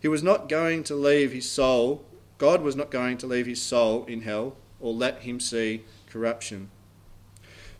He 0.00 0.08
was 0.08 0.22
not 0.22 0.48
going 0.48 0.84
to 0.84 0.94
leave 0.94 1.32
his 1.32 1.50
soul, 1.50 2.04
God 2.38 2.62
was 2.62 2.76
not 2.76 2.90
going 2.90 3.18
to 3.18 3.26
leave 3.26 3.46
his 3.46 3.60
soul 3.60 4.04
in 4.06 4.22
hell 4.22 4.56
or 4.80 4.94
let 4.94 5.22
him 5.22 5.40
see 5.40 5.82
corruption. 6.08 6.70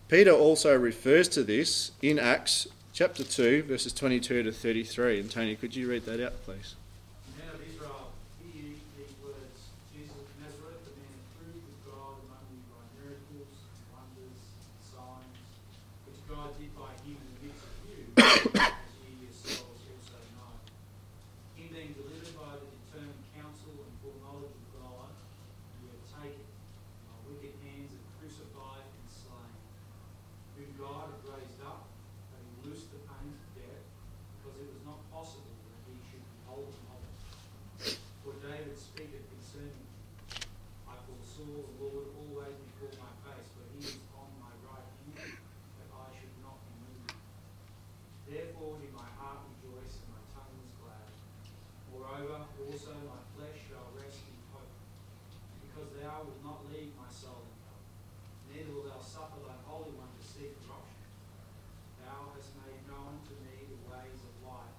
Peter 0.08 0.32
also 0.32 0.76
refers 0.76 1.28
to 1.28 1.44
this 1.44 1.92
in 2.02 2.18
Acts 2.18 2.66
chapter 2.99 3.23
2, 3.23 3.62
verses 3.62 3.93
22 3.93 4.43
to 4.43 4.50
33. 4.50 5.21
And 5.21 5.31
Tony, 5.31 5.55
could 5.55 5.76
you 5.76 5.88
read 5.88 6.05
that 6.07 6.19
out, 6.19 6.35
please? 6.43 6.75
Men 7.38 7.47
of 7.55 7.62
Israel, 7.62 8.11
hear 8.43 8.50
ye 8.59 8.75
these 8.99 9.14
words. 9.23 9.71
Jesus 9.95 10.19
of 10.19 10.26
Nazareth, 10.43 10.83
the 10.83 10.99
man 10.99 11.14
approved 11.31 11.62
of 11.62 11.78
God 11.87 12.19
among 12.26 12.43
you 12.50 12.59
by 12.67 12.83
miracles, 12.99 13.55
wonders, 13.95 14.43
and 14.50 14.83
signs, 14.83 15.38
which 16.11 16.19
God 16.26 16.50
did 16.59 16.75
by 16.75 16.90
him 17.07 17.23
in 17.23 17.31
the 17.38 17.47
midst 17.47 17.71
of 17.71 17.78
you, 17.87 18.02
as 18.67 18.90
ye 18.99 19.31
yourselves 19.31 19.78
also 19.78 20.19
know. 20.35 20.59
Him 21.55 21.71
being 21.71 21.95
delivered 21.95 22.35
by 22.35 22.59
the 22.59 22.67
determined 22.67 23.23
counsel 23.38 23.78
and 23.78 23.95
full 24.02 24.19
knowledge 24.26 24.59
of 24.59 24.67
God, 24.75 25.14
ye 25.87 25.95
have 25.95 26.02
taken, 26.19 26.50
by 27.07 27.14
wicked 27.31 27.55
hands 27.62 27.95
and 27.95 28.02
crucified 28.19 28.90
and 28.90 29.07
slain, 29.07 29.55
whom 30.59 30.75
God 30.75 31.14
hath 31.14 31.23
raised 31.38 31.62
up, 31.62 31.87
having 32.35 32.59
loosed 32.67 32.90
the 32.90 33.00
pains 33.07 33.38
of 33.38 33.50
death, 33.55 33.87
because 34.35 34.57
it 34.61 34.69
was 34.69 34.83
not 34.85 35.00
possible 35.14 35.55
that 35.64 35.83
he 35.88 35.97
should 36.11 36.23
behold 36.43 36.69
them 36.69 36.87
of 36.93 37.00
it. 37.07 37.97
For 38.23 38.35
David 38.45 38.76
speaketh 38.76 39.25
concerning 39.33 39.73
him, 39.73 39.88
I 40.85 40.95
foresaw 41.09 41.49
the 41.49 41.75
Lord 41.81 42.12
always 42.12 42.57
before 42.69 42.93
my 43.00 43.12
face, 43.25 43.49
for 43.57 43.64
he 43.73 43.88
is 43.88 43.97
on 44.12 44.29
my 44.43 44.52
right 44.69 44.85
hand, 45.16 45.40
that 45.40 45.88
I 45.88 46.07
should 46.12 46.37
not 46.45 46.61
be 46.69 46.75
moved. 46.85 47.16
Therefore 48.29 48.76
did 48.85 48.93
my 48.93 49.09
heart 49.16 49.49
rejoice, 49.49 50.05
and 50.05 50.12
my 50.12 50.23
tongue 50.37 50.52
was 50.61 50.73
glad. 50.85 51.09
Moreover, 51.88 52.45
also 52.69 52.93
my 53.09 53.23
flesh 53.33 53.59
shall 53.64 53.88
rest 53.97 54.23
in 54.29 54.38
hope, 54.52 54.75
because 55.64 55.88
thou 55.99 56.29
wilt 56.29 56.43
not 56.45 56.69
leave 56.69 56.93
my 57.00 57.09
soul 57.09 57.43
in 57.49 57.57
hell, 57.64 57.81
neither 58.52 58.71
wilt 58.76 58.93
thou 58.93 59.00
suffer 59.00 59.40
thine 59.40 59.64
Holy 59.64 59.97
One 59.97 60.12
to 60.12 60.23
see 60.23 60.52
corruption. 60.62 60.95
Thou 62.05 62.33
hast 62.33 62.57
made 62.64 62.81
known 62.88 63.21
to 63.29 63.35
me 63.45 63.69
the 63.69 63.81
ways 63.93 64.21
of 64.25 64.33
life. 64.40 64.76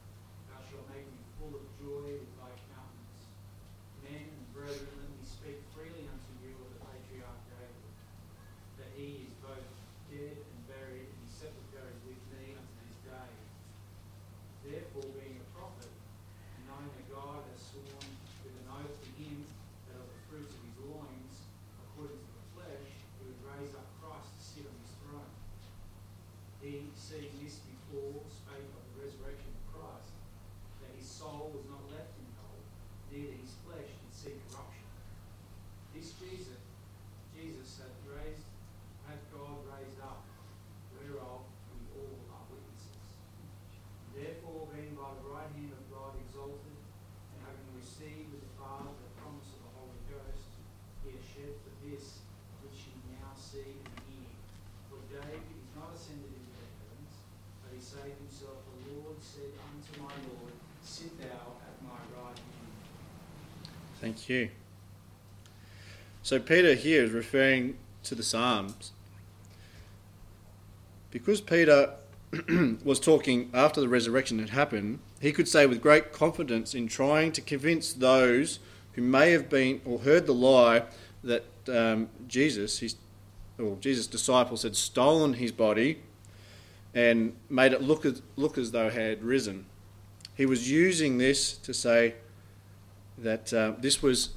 Thou 0.50 0.58
shalt 0.66 0.90
make 0.90 1.06
me 1.06 1.22
full 1.38 1.54
of 1.54 1.62
joy 1.78 2.18
with 2.18 2.34
thy 2.42 2.50
countenance. 2.74 3.22
Men 4.02 4.34
and 4.34 4.50
brethren, 4.50 4.90
let 4.98 5.14
me 5.14 5.22
speak 5.22 5.62
freely 5.70 6.10
unto 6.10 6.32
you 6.42 6.58
of 6.58 6.74
the 6.74 6.82
patriarch 6.90 7.44
David, 7.54 7.86
that 8.82 8.90
he 8.98 9.30
is 9.30 9.34
both 9.46 9.62
dead 10.10 10.42
and 10.42 10.60
buried, 10.66 11.06
and 11.06 11.22
his 11.22 11.30
sepulchre 11.38 11.86
is 11.86 12.02
with 12.10 12.24
me 12.34 12.58
unto 12.58 12.74
this 12.82 12.98
day. 13.06 13.30
Therefore, 14.66 15.06
being 15.22 15.38
a 15.38 15.48
prophet, 15.54 15.94
and 15.94 16.66
knowing 16.66 16.90
that 16.98 17.14
God 17.14 17.46
has 17.46 17.62
sworn 17.62 18.10
with 18.42 18.58
an 18.58 18.74
oath 18.74 18.90
to 19.06 19.10
him 19.22 19.46
that 19.86 20.02
of 20.02 20.10
the 20.10 20.22
fruits 20.34 20.58
of 20.58 20.66
his 20.66 20.78
loins, 20.82 21.46
according 21.86 22.18
to 22.18 22.32
the 22.42 22.46
flesh, 22.58 22.90
he 22.90 23.30
would 23.30 23.38
raise 23.54 23.78
up 23.78 23.86
Christ 24.02 24.34
to 24.34 24.42
sit 24.42 24.66
on 24.66 24.74
his 24.82 24.98
throne. 25.06 25.30
He, 26.90 26.98
seeing 26.98 27.34
this 27.38 27.62
before, 27.62 28.18
spake 28.26 28.66
of 28.74 28.84
the 28.90 29.06
resurrection 29.06 29.54
of 29.54 29.64
Christ, 29.70 30.10
that 30.82 30.90
his 30.98 31.06
soul 31.06 31.54
was 31.54 31.62
not 31.70 31.86
left 31.94 32.18
in 32.18 32.26
hell, 32.34 32.58
neither 33.14 33.38
his 33.38 33.54
flesh 33.62 33.86
did 33.86 34.10
see 34.10 34.34
corruption. 34.50 34.90
This 35.94 36.18
Jesus, 36.18 36.58
Jesus 37.38 37.86
hath 37.86 37.94
raised, 38.10 38.42
hath 39.06 39.22
God 39.30 39.62
raised 39.70 40.02
up, 40.02 40.26
whereof 40.98 41.46
we 41.78 41.82
all 41.94 42.18
are 42.34 42.46
witnesses. 42.50 43.22
Therefore, 44.18 44.66
being 44.74 44.98
by 44.98 45.14
the 45.22 45.30
right 45.30 45.52
hand 45.54 45.70
of 45.70 45.84
God 45.94 46.18
exalted, 46.26 46.74
and 46.74 47.40
having 47.46 47.70
received 47.78 48.34
with 48.34 48.42
the 48.42 48.54
Father 48.58 48.90
the 48.90 49.14
promise 49.22 49.54
of 49.54 49.62
the 49.62 49.74
Holy 49.78 50.02
Ghost, 50.10 50.50
he 51.06 51.14
has 51.14 51.22
shed 51.22 51.54
for 51.62 51.74
this 51.86 52.26
which 52.66 52.90
ye 52.90 52.98
now 53.14 53.30
see 53.38 53.78
and 53.78 53.98
hear. 54.10 54.34
For 54.90 55.00
David 55.06 55.54
is 55.54 55.70
not 55.78 55.94
ascended 55.94 56.34
into 56.34 56.54
the 56.54 56.70
heavens, 56.70 57.14
but 57.64 57.72
he 57.72 57.82
saved 57.82 58.20
himself, 58.20 58.62
the 58.68 58.94
Lord 59.00 59.18
said 59.22 59.54
unto 59.58 59.92
my 60.02 60.12
Lord, 60.34 60.54
Sit 60.84 61.16
thou 61.22 61.62
at 61.64 61.76
my 61.86 62.02
right 62.20 62.36
hand. 62.36 62.74
Thank 64.10 64.28
you. 64.28 64.50
So 66.24 66.40
Peter 66.40 66.74
here 66.74 67.04
is 67.04 67.12
referring 67.12 67.78
to 68.06 68.16
the 68.16 68.24
Psalms. 68.24 68.92
Because 71.12 71.42
Peter 71.42 71.94
was 72.84 73.00
talking 73.00 73.52
after 73.54 73.80
the 73.80 73.88
resurrection 73.88 74.40
had 74.40 74.50
happened, 74.50 74.98
he 75.22 75.32
could 75.32 75.48
say 75.48 75.68
with 75.68 75.80
great 75.80 76.12
confidence 76.12 76.74
in 76.74 76.88
trying 76.88 77.32
to 77.34 77.42
convince 77.42 77.94
those 77.94 78.58
who 78.94 79.04
may 79.04 79.30
have 79.30 79.48
been 79.48 79.80
or 79.86 80.00
heard 80.00 80.26
the 80.26 80.34
lie 80.34 80.86
that 81.24 81.46
um, 81.72 82.10
Jesus, 82.28 82.80
his, 82.80 82.96
or 83.60 83.78
Jesus' 83.80 84.08
disciples, 84.08 84.64
had 84.64 84.76
stolen 84.76 85.34
his 85.34 85.52
body 85.52 86.02
and 86.96 87.36
made 87.48 87.74
it 87.74 87.84
look 87.84 88.08
as, 88.08 88.24
look 88.38 88.58
as 88.58 88.72
though 88.72 88.90
he 88.90 89.00
had 89.00 89.22
risen. 89.22 89.68
He 90.34 90.48
was 90.48 90.72
using 90.72 91.20
this 91.20 91.54
to 91.58 91.76
say 91.76 92.16
that 93.22 93.54
uh, 93.54 93.74
this 93.80 94.02
was 94.02 94.30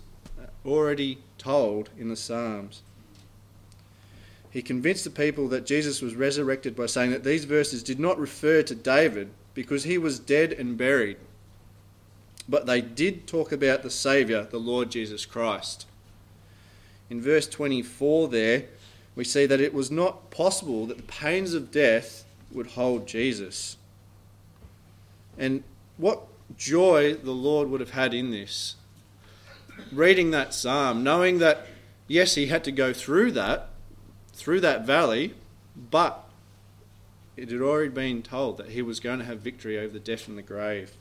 already 0.65 1.19
told 1.39 1.91
in 1.99 2.09
the 2.09 2.17
Psalms. 2.17 2.83
He 4.51 4.63
convinced 4.63 5.05
the 5.05 5.11
people 5.11 5.49
that 5.49 5.65
Jesus 5.65 6.03
was 6.03 6.15
resurrected 6.15 6.77
by 6.77 6.87
saying 6.87 7.11
that 7.11 7.25
these 7.25 7.45
verses 7.45 7.83
did 7.83 7.99
not 7.99 8.19
refer 8.19 8.63
to 8.63 8.75
David 8.75 9.31
because 9.55 9.85
he 9.85 9.97
was 9.97 10.19
dead 10.19 10.53
and 10.53 10.77
buried, 10.77 11.17
but 12.49 12.67
they 12.67 12.81
did 12.81 13.27
talk 13.27 13.51
about 13.51 13.83
the 13.83 13.91
Saviour, 13.91 14.45
the 14.45 14.59
Lord 14.59 14.91
Jesus 14.91 15.25
Christ. 15.25 15.87
In 17.09 17.21
verse 17.21 17.49
24, 17.49 18.29
there, 18.29 18.65
we 19.15 19.25
see 19.25 19.47
that 19.47 19.61
it 19.61 19.75
was 19.75 19.91
not 19.91 20.31
possible 20.31 20.87
that 20.87 20.97
the 20.97 21.03
pains 21.03 21.55
of 21.55 21.71
death 21.71 22.25
would 22.51 22.69
hold 22.69 23.07
Jesus. 23.07 23.77
And 25.39 25.63
what 25.97 26.27
joy 26.57 27.15
the 27.15 27.33
Lord 27.33 27.69
would 27.71 27.81
have 27.81 27.91
had 27.91 28.15
in 28.15 28.31
this. 28.31 28.77
Reading 29.91 30.31
that 30.31 30.55
psalm, 30.55 31.03
knowing 31.03 31.39
that, 31.39 31.67
yes, 32.07 32.35
he 32.35 32.47
had 32.47 32.65
to 32.65 32.73
go 32.73 32.93
through 32.93 33.33
that, 33.33 33.71
through 34.33 34.61
that 34.61 34.87
valley, 34.87 35.35
but 35.91 36.29
it 37.37 37.51
had 37.51 37.61
already 37.61 37.89
been 37.89 38.23
told 38.23 38.59
that 38.59 38.71
he 38.71 38.83
was 38.83 39.01
going 39.01 39.19
to 39.19 39.25
have 39.25 39.41
victory 39.41 39.79
over 39.79 39.93
the 39.93 40.01
death 40.01 40.29
and 40.29 40.37
the 40.37 40.43
grave. 40.43 40.93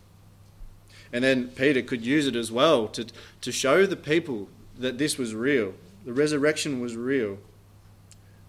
And 1.14 1.24
then 1.24 1.50
Peter 1.50 1.82
could 1.82 2.06
use 2.06 2.28
it 2.28 2.36
as 2.36 2.52
well 2.52 2.88
to, 2.90 3.06
to 3.42 3.52
show 3.52 3.86
the 3.86 3.98
people 3.98 4.48
that 4.78 4.98
this 4.98 5.18
was 5.18 5.36
real, 5.36 5.74
the 6.06 6.14
resurrection 6.14 6.80
was 6.80 6.96
real, 6.96 7.38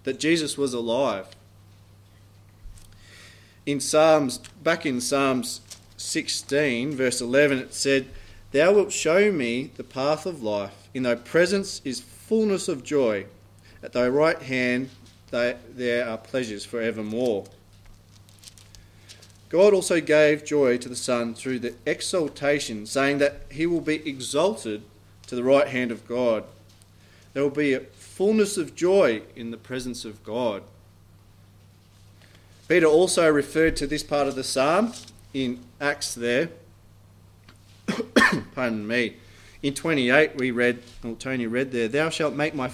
that 0.05 0.21
Jesus 0.21 0.57
was 0.57 0.73
alive. 0.73 1.27
In 3.67 3.81
Psalms, 3.81 4.39
back 4.63 4.87
in 4.87 5.01
Psalms 5.01 5.61
16, 6.03 6.93
verse 6.93 7.21
11, 7.21 7.59
it 7.59 7.75
said, 7.75 8.07
Thou 8.51 8.73
wilt 8.73 8.93
show 8.93 9.33
me 9.33 9.71
the 9.77 9.85
path 9.85 10.27
of 10.27 10.43
life. 10.43 10.89
In 10.93 11.05
thy 11.05 11.15
presence 11.15 11.81
is 11.85 12.01
fullness 12.01 12.69
of 12.69 12.85
joy. 12.85 13.27
At 13.83 13.93
thy 13.93 14.09
right 14.09 14.41
hand 14.41 14.91
they, 15.31 15.57
there 15.75 16.07
are 16.07 16.19
pleasures 16.19 16.65
forevermore. 16.65 17.45
God 19.49 19.75
also 19.75 20.01
gave 20.01 20.45
joy 20.45 20.79
to 20.79 20.89
the 20.89 20.97
Son 20.97 21.35
through 21.35 21.59
the 21.59 21.75
exaltation, 21.87 22.87
saying 22.87 23.19
that 23.19 23.43
he 23.51 23.67
will 23.67 23.81
be 23.81 24.07
exalted 24.09 24.83
to 25.27 25.35
the 25.35 25.45
right 25.45 25.69
hand 25.69 25.91
of 25.91 26.07
God. 26.07 26.45
There 27.33 27.43
will 27.43 27.51
be 27.51 27.73
a 27.73 27.81
fullness 27.81 28.57
of 28.57 28.75
joy 28.75 29.23
in 29.35 29.51
the 29.51 29.57
presence 29.57 30.05
of 30.05 30.23
God. 30.25 30.63
Peter 32.69 32.87
also 32.87 33.31
referred 33.31 33.77
to 33.77 33.87
this 33.87 34.03
part 34.03 34.29
of 34.29 34.35
the 34.35 34.45
psalm 34.45 34.93
in 35.35 35.61
Acts 35.81 36.15
there. 36.15 36.51
Pardon 38.55 38.87
me. 38.87 39.17
In 39.63 39.75
28, 39.75 40.37
we 40.37 40.51
read, 40.51 40.83
well, 41.03 41.15
Tony 41.15 41.47
read 41.47 41.71
there, 41.71 41.89
Thou 41.89 42.09
shalt 42.11 42.35
make, 42.35 42.55
my, 42.55 42.71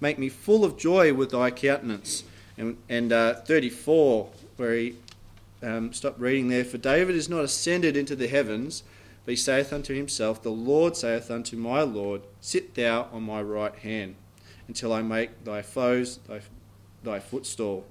make 0.00 0.18
me 0.18 0.28
full 0.28 0.64
of 0.64 0.76
joy 0.76 1.14
with 1.14 1.30
thy 1.30 1.50
countenance. 1.50 2.24
And, 2.58 2.76
and 2.88 3.12
uh, 3.12 3.34
34, 3.34 4.28
where 4.56 4.74
he 4.74 4.96
um, 5.62 5.92
stopped 5.92 6.20
reading 6.20 6.48
there, 6.48 6.64
For 6.64 6.78
David 6.78 7.14
is 7.14 7.28
not 7.28 7.44
ascended 7.44 7.96
into 7.96 8.14
the 8.14 8.28
heavens, 8.28 8.82
but 9.24 9.32
he 9.32 9.36
saith 9.36 9.72
unto 9.72 9.94
himself, 9.94 10.42
The 10.42 10.50
Lord 10.50 10.96
saith 10.96 11.30
unto 11.30 11.56
my 11.56 11.82
Lord, 11.82 12.22
Sit 12.40 12.74
thou 12.74 13.08
on 13.12 13.22
my 13.22 13.40
right 13.40 13.74
hand, 13.76 14.16
until 14.68 14.92
I 14.92 15.02
make 15.02 15.44
thy 15.44 15.62
foes 15.62 16.18
thy, 16.28 16.40
thy 17.02 17.18
footstool. 17.18 17.86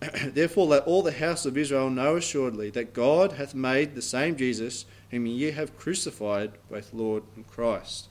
Therefore, 0.24 0.66
let 0.66 0.84
all 0.84 1.02
the 1.02 1.12
house 1.12 1.46
of 1.46 1.56
Israel 1.56 1.90
know 1.90 2.16
assuredly 2.16 2.70
that 2.70 2.92
God 2.92 3.32
hath 3.32 3.54
made 3.54 3.94
the 3.94 4.02
same 4.02 4.36
Jesus, 4.36 4.84
whom 5.10 5.26
ye 5.26 5.50
have 5.52 5.78
crucified, 5.78 6.52
both 6.70 6.92
Lord 6.92 7.22
and 7.34 7.46
Christ. 7.46 8.08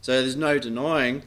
So 0.00 0.20
there's 0.20 0.36
no 0.36 0.58
denying 0.58 1.24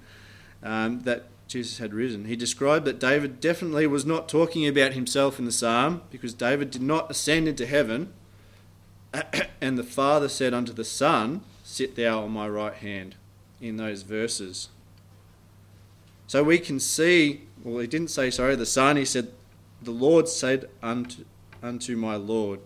um, 0.64 1.02
that 1.02 1.26
Jesus 1.48 1.80
had 1.80 1.94
risen. 1.94 2.26
He 2.26 2.36
described 2.36 2.86
that 2.86 3.00
David 3.00 3.40
definitely 3.40 3.88
was 3.88 4.06
not 4.06 4.30
talking 4.30 4.68
about 4.68 4.94
himself 4.94 5.40
in 5.40 5.46
the 5.46 5.52
psalm, 5.52 6.02
because 6.10 6.34
David 6.34 6.72
did 6.72 6.82
not 6.82 7.10
ascend 7.12 7.48
into 7.48 7.66
heaven, 7.66 8.14
and 9.62 9.78
the 9.78 9.84
Father 9.84 10.30
said 10.30 10.54
unto 10.54 10.72
the 10.72 10.84
Son, 10.84 11.42
Sit 11.64 11.96
thou 11.96 12.24
on 12.24 12.32
my 12.32 12.48
right 12.48 12.74
hand, 12.74 13.16
in 13.60 13.78
those 13.78 14.04
verses. 14.04 14.70
So 16.30 16.44
we 16.44 16.60
can 16.60 16.80
see 16.80 17.42
well, 17.64 17.80
he 17.80 17.88
didn't 17.88 18.12
say, 18.12 18.30
sorry, 18.30 18.56
the 18.56 18.68
Son. 18.68 18.98
He 18.98 19.04
said, 19.04 19.32
The 19.82 19.90
Lord 19.90 20.30
said 20.30 20.70
unto, 20.84 21.26
unto 21.64 21.98
my 21.98 22.18
Lord. 22.18 22.60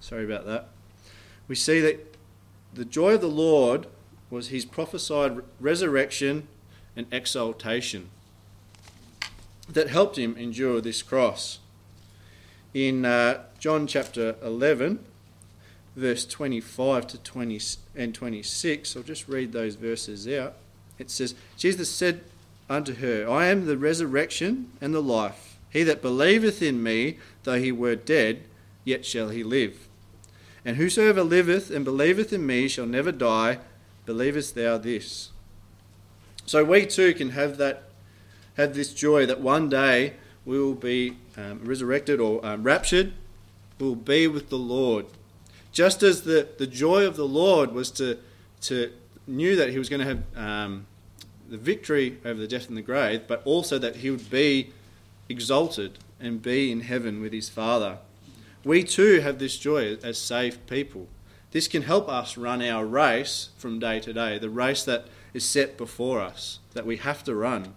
Sorry 0.00 0.24
about 0.24 0.46
that. 0.46 0.68
We 1.46 1.56
see 1.56 1.78
that 1.80 2.16
the 2.72 2.86
joy 2.86 3.16
of 3.16 3.20
the 3.20 3.26
Lord 3.28 3.86
was 4.30 4.48
his 4.48 4.64
prophesied 4.64 5.42
resurrection 5.60 6.48
and 6.96 7.06
exaltation 7.12 8.08
that 9.68 9.90
helped 9.90 10.16
him 10.16 10.34
endure 10.38 10.80
this 10.80 11.02
cross. 11.02 11.58
In 12.72 13.04
uh, 13.04 13.42
John 13.58 13.86
chapter 13.86 14.36
11, 14.42 15.04
verse 15.94 16.24
25 16.24 17.06
to 17.08 17.18
20 17.18 17.60
and 17.94 18.14
26, 18.14 18.96
I'll 18.96 19.02
just 19.02 19.28
read 19.28 19.52
those 19.52 19.74
verses 19.74 20.26
out. 20.26 20.54
It 20.98 21.10
says, 21.10 21.34
Jesus 21.58 21.90
said 21.90 22.22
unto 22.68 22.94
her, 22.96 23.28
I 23.28 23.46
am 23.46 23.66
the 23.66 23.78
resurrection 23.78 24.70
and 24.80 24.94
the 24.94 25.02
life. 25.02 25.58
He 25.70 25.82
that 25.84 26.02
believeth 26.02 26.62
in 26.62 26.82
me, 26.82 27.18
though 27.44 27.58
he 27.58 27.72
were 27.72 27.96
dead, 27.96 28.44
yet 28.84 29.04
shall 29.04 29.28
he 29.28 29.42
live. 29.42 29.88
And 30.64 30.76
whosoever 30.76 31.22
liveth 31.22 31.70
and 31.70 31.84
believeth 31.84 32.32
in 32.32 32.46
me 32.46 32.66
shall 32.68 32.86
never 32.86 33.12
die. 33.12 33.58
Believest 34.04 34.54
thou 34.54 34.78
this? 34.78 35.30
So 36.44 36.64
we 36.64 36.86
too 36.86 37.12
can 37.14 37.30
have 37.30 37.56
that, 37.58 37.84
have 38.56 38.74
this 38.74 38.94
joy 38.94 39.26
that 39.26 39.40
one 39.40 39.68
day 39.68 40.14
we 40.44 40.58
will 40.58 40.74
be 40.74 41.16
um, 41.36 41.60
resurrected 41.64 42.20
or 42.20 42.44
um, 42.44 42.62
raptured. 42.62 43.12
Will 43.78 43.94
be 43.94 44.26
with 44.26 44.48
the 44.48 44.58
Lord. 44.58 45.06
Just 45.70 46.02
as 46.02 46.22
the, 46.22 46.48
the 46.56 46.66
joy 46.66 47.04
of 47.06 47.16
the 47.16 47.26
Lord 47.28 47.72
was 47.72 47.90
to, 47.92 48.18
to 48.62 48.90
knew 49.26 49.54
that 49.56 49.68
he 49.68 49.78
was 49.78 49.88
going 49.90 50.00
to 50.00 50.06
have 50.06 50.22
um, 50.34 50.86
the 51.48 51.56
victory 51.56 52.18
over 52.24 52.40
the 52.40 52.48
death 52.48 52.68
and 52.68 52.76
the 52.76 52.82
grave, 52.82 53.22
but 53.26 53.42
also 53.44 53.78
that 53.78 53.96
he 53.96 54.10
would 54.10 54.30
be 54.30 54.72
exalted 55.28 55.98
and 56.20 56.42
be 56.42 56.70
in 56.70 56.80
heaven 56.80 57.20
with 57.20 57.32
his 57.32 57.48
Father. 57.48 57.98
We 58.64 58.82
too 58.82 59.20
have 59.20 59.38
this 59.38 59.58
joy 59.58 59.96
as 60.02 60.18
saved 60.18 60.66
people. 60.66 61.08
This 61.52 61.68
can 61.68 61.82
help 61.82 62.08
us 62.08 62.36
run 62.36 62.62
our 62.62 62.84
race 62.84 63.50
from 63.56 63.78
day 63.78 64.00
to 64.00 64.12
day, 64.12 64.38
the 64.38 64.50
race 64.50 64.84
that 64.84 65.06
is 65.32 65.44
set 65.44 65.76
before 65.76 66.20
us, 66.20 66.58
that 66.74 66.86
we 66.86 66.96
have 66.96 67.22
to 67.24 67.34
run 67.34 67.74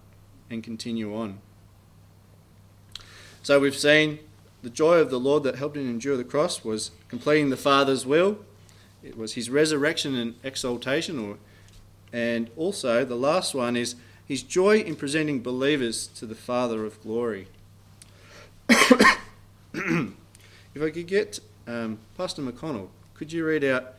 and 0.49 0.63
continue 0.63 1.15
on. 1.15 1.39
So 3.43 3.59
we've 3.59 3.75
seen 3.75 4.19
the 4.61 4.69
joy 4.69 4.97
of 4.97 5.09
the 5.09 5.19
Lord 5.19 5.43
that 5.43 5.55
helped 5.55 5.77
him 5.77 5.89
endure 5.89 6.17
the 6.17 6.23
cross 6.23 6.63
was 6.63 6.91
completing 7.07 7.49
the 7.49 7.57
Father's 7.57 8.05
will. 8.05 8.39
It 9.01 9.17
was 9.17 9.33
his 9.33 9.49
resurrection 9.49 10.15
and 10.15 10.35
exaltation, 10.43 11.19
or 11.19 11.37
and 12.11 12.49
also, 12.57 13.05
the 13.05 13.15
last 13.15 13.53
one 13.53 13.75
is 13.75 13.95
his 14.25 14.43
joy 14.43 14.77
in 14.79 14.95
presenting 14.95 15.41
believers 15.41 16.07
to 16.07 16.25
the 16.25 16.35
Father 16.35 16.85
of 16.85 17.01
glory. 17.01 17.47
if 18.69 19.17
I 19.73 20.89
could 20.89 21.07
get 21.07 21.39
um, 21.67 21.99
Pastor 22.17 22.41
McConnell, 22.41 22.89
could 23.13 23.31
you 23.33 23.45
read 23.45 23.63
out 23.63 23.95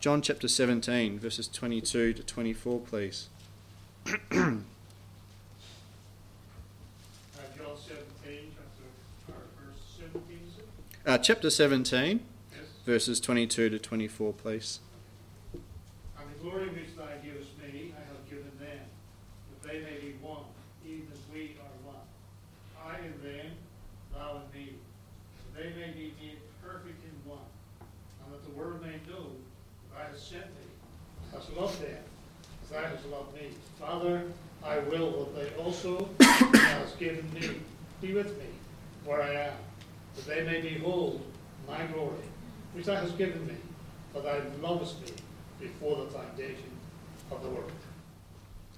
John 0.00 0.20
chapter 0.22 0.48
17, 0.48 1.18
verses 1.18 1.48
22 1.48 2.12
to 2.14 2.22
24, 2.22 2.80
please? 2.80 3.28
Uh, 4.06 4.12
chapter, 7.56 7.80
17, 7.90 8.34
is 10.30 10.58
it? 10.58 10.66
Uh, 11.06 11.18
chapter 11.18 11.50
17, 11.50 12.20
Yes. 12.52 12.60
verses 12.84 13.20
22 13.20 13.70
to 13.70 13.78
24, 13.78 14.32
please. 14.34 14.80
And 15.52 15.62
the 16.34 16.42
glory 16.42 16.68
which 16.68 16.96
thou 16.96 17.06
givest 17.22 17.56
me, 17.58 17.92
I 17.96 18.00
have 18.08 18.28
given 18.28 18.50
them, 18.58 18.78
that 19.62 19.68
they 19.68 19.80
may 19.80 19.98
be 20.00 20.14
one, 20.20 20.44
even 20.84 21.06
as 21.12 21.20
we 21.32 21.56
are 21.60 21.92
one. 21.92 22.04
I 22.82 22.98
in 22.98 23.14
them, 23.22 23.52
thou 24.12 24.42
in 24.42 24.58
me, 24.58 24.72
that 25.54 25.62
they 25.62 25.70
may 25.70 25.92
be 25.92 26.12
made 26.20 26.38
perfect 26.62 27.02
in 27.04 27.30
one, 27.30 27.48
and 27.80 28.32
that 28.32 28.44
the 28.44 28.50
world 28.58 28.80
may 28.82 29.00
know 29.10 29.32
that 29.32 29.98
thou 29.98 30.12
hast 30.12 30.28
sent 30.30 30.46
me, 30.46 30.66
loved 31.56 31.80
them, 31.80 31.96
as 32.62 32.70
thou 32.70 32.82
hast 32.82 33.06
loved 33.10 33.34
me. 33.34 33.48
Father, 33.78 34.22
I 34.64 34.78
will 34.78 35.24
that 35.24 35.36
they 35.36 35.62
also 35.62 36.08
hast 36.20 36.98
given 36.98 37.28
me 37.34 37.50
be 38.00 38.14
with 38.14 38.38
me 38.38 38.46
where 39.04 39.22
I 39.22 39.34
am, 39.34 39.52
that 40.16 40.26
they 40.26 40.42
may 40.42 40.60
behold 40.60 41.24
my 41.68 41.84
glory, 41.86 42.16
which 42.72 42.86
thou 42.86 42.96
hast 42.96 43.18
given 43.18 43.46
me, 43.46 43.54
for 44.12 44.22
thou 44.22 44.40
lovest 44.62 45.00
me 45.02 45.12
before 45.60 46.04
the 46.04 46.10
foundation 46.10 46.70
of 47.30 47.42
the 47.42 47.48
world. 47.48 47.70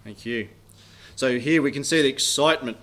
Thank 0.04 0.26
you. 0.26 0.48
So 1.14 1.38
here 1.38 1.62
we 1.62 1.72
can 1.72 1.84
see 1.84 2.02
the 2.02 2.08
excitement 2.08 2.76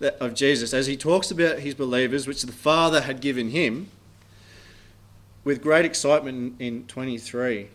of 0.00 0.34
Jesus 0.34 0.72
as 0.72 0.86
he 0.86 0.96
talks 0.96 1.30
about 1.30 1.60
his 1.60 1.74
believers, 1.74 2.26
which 2.26 2.42
the 2.42 2.52
Father 2.52 3.02
had 3.02 3.20
given 3.20 3.50
him, 3.50 3.88
with 5.42 5.62
great 5.62 5.84
excitement 5.84 6.60
in 6.60 6.86
23 6.86 7.68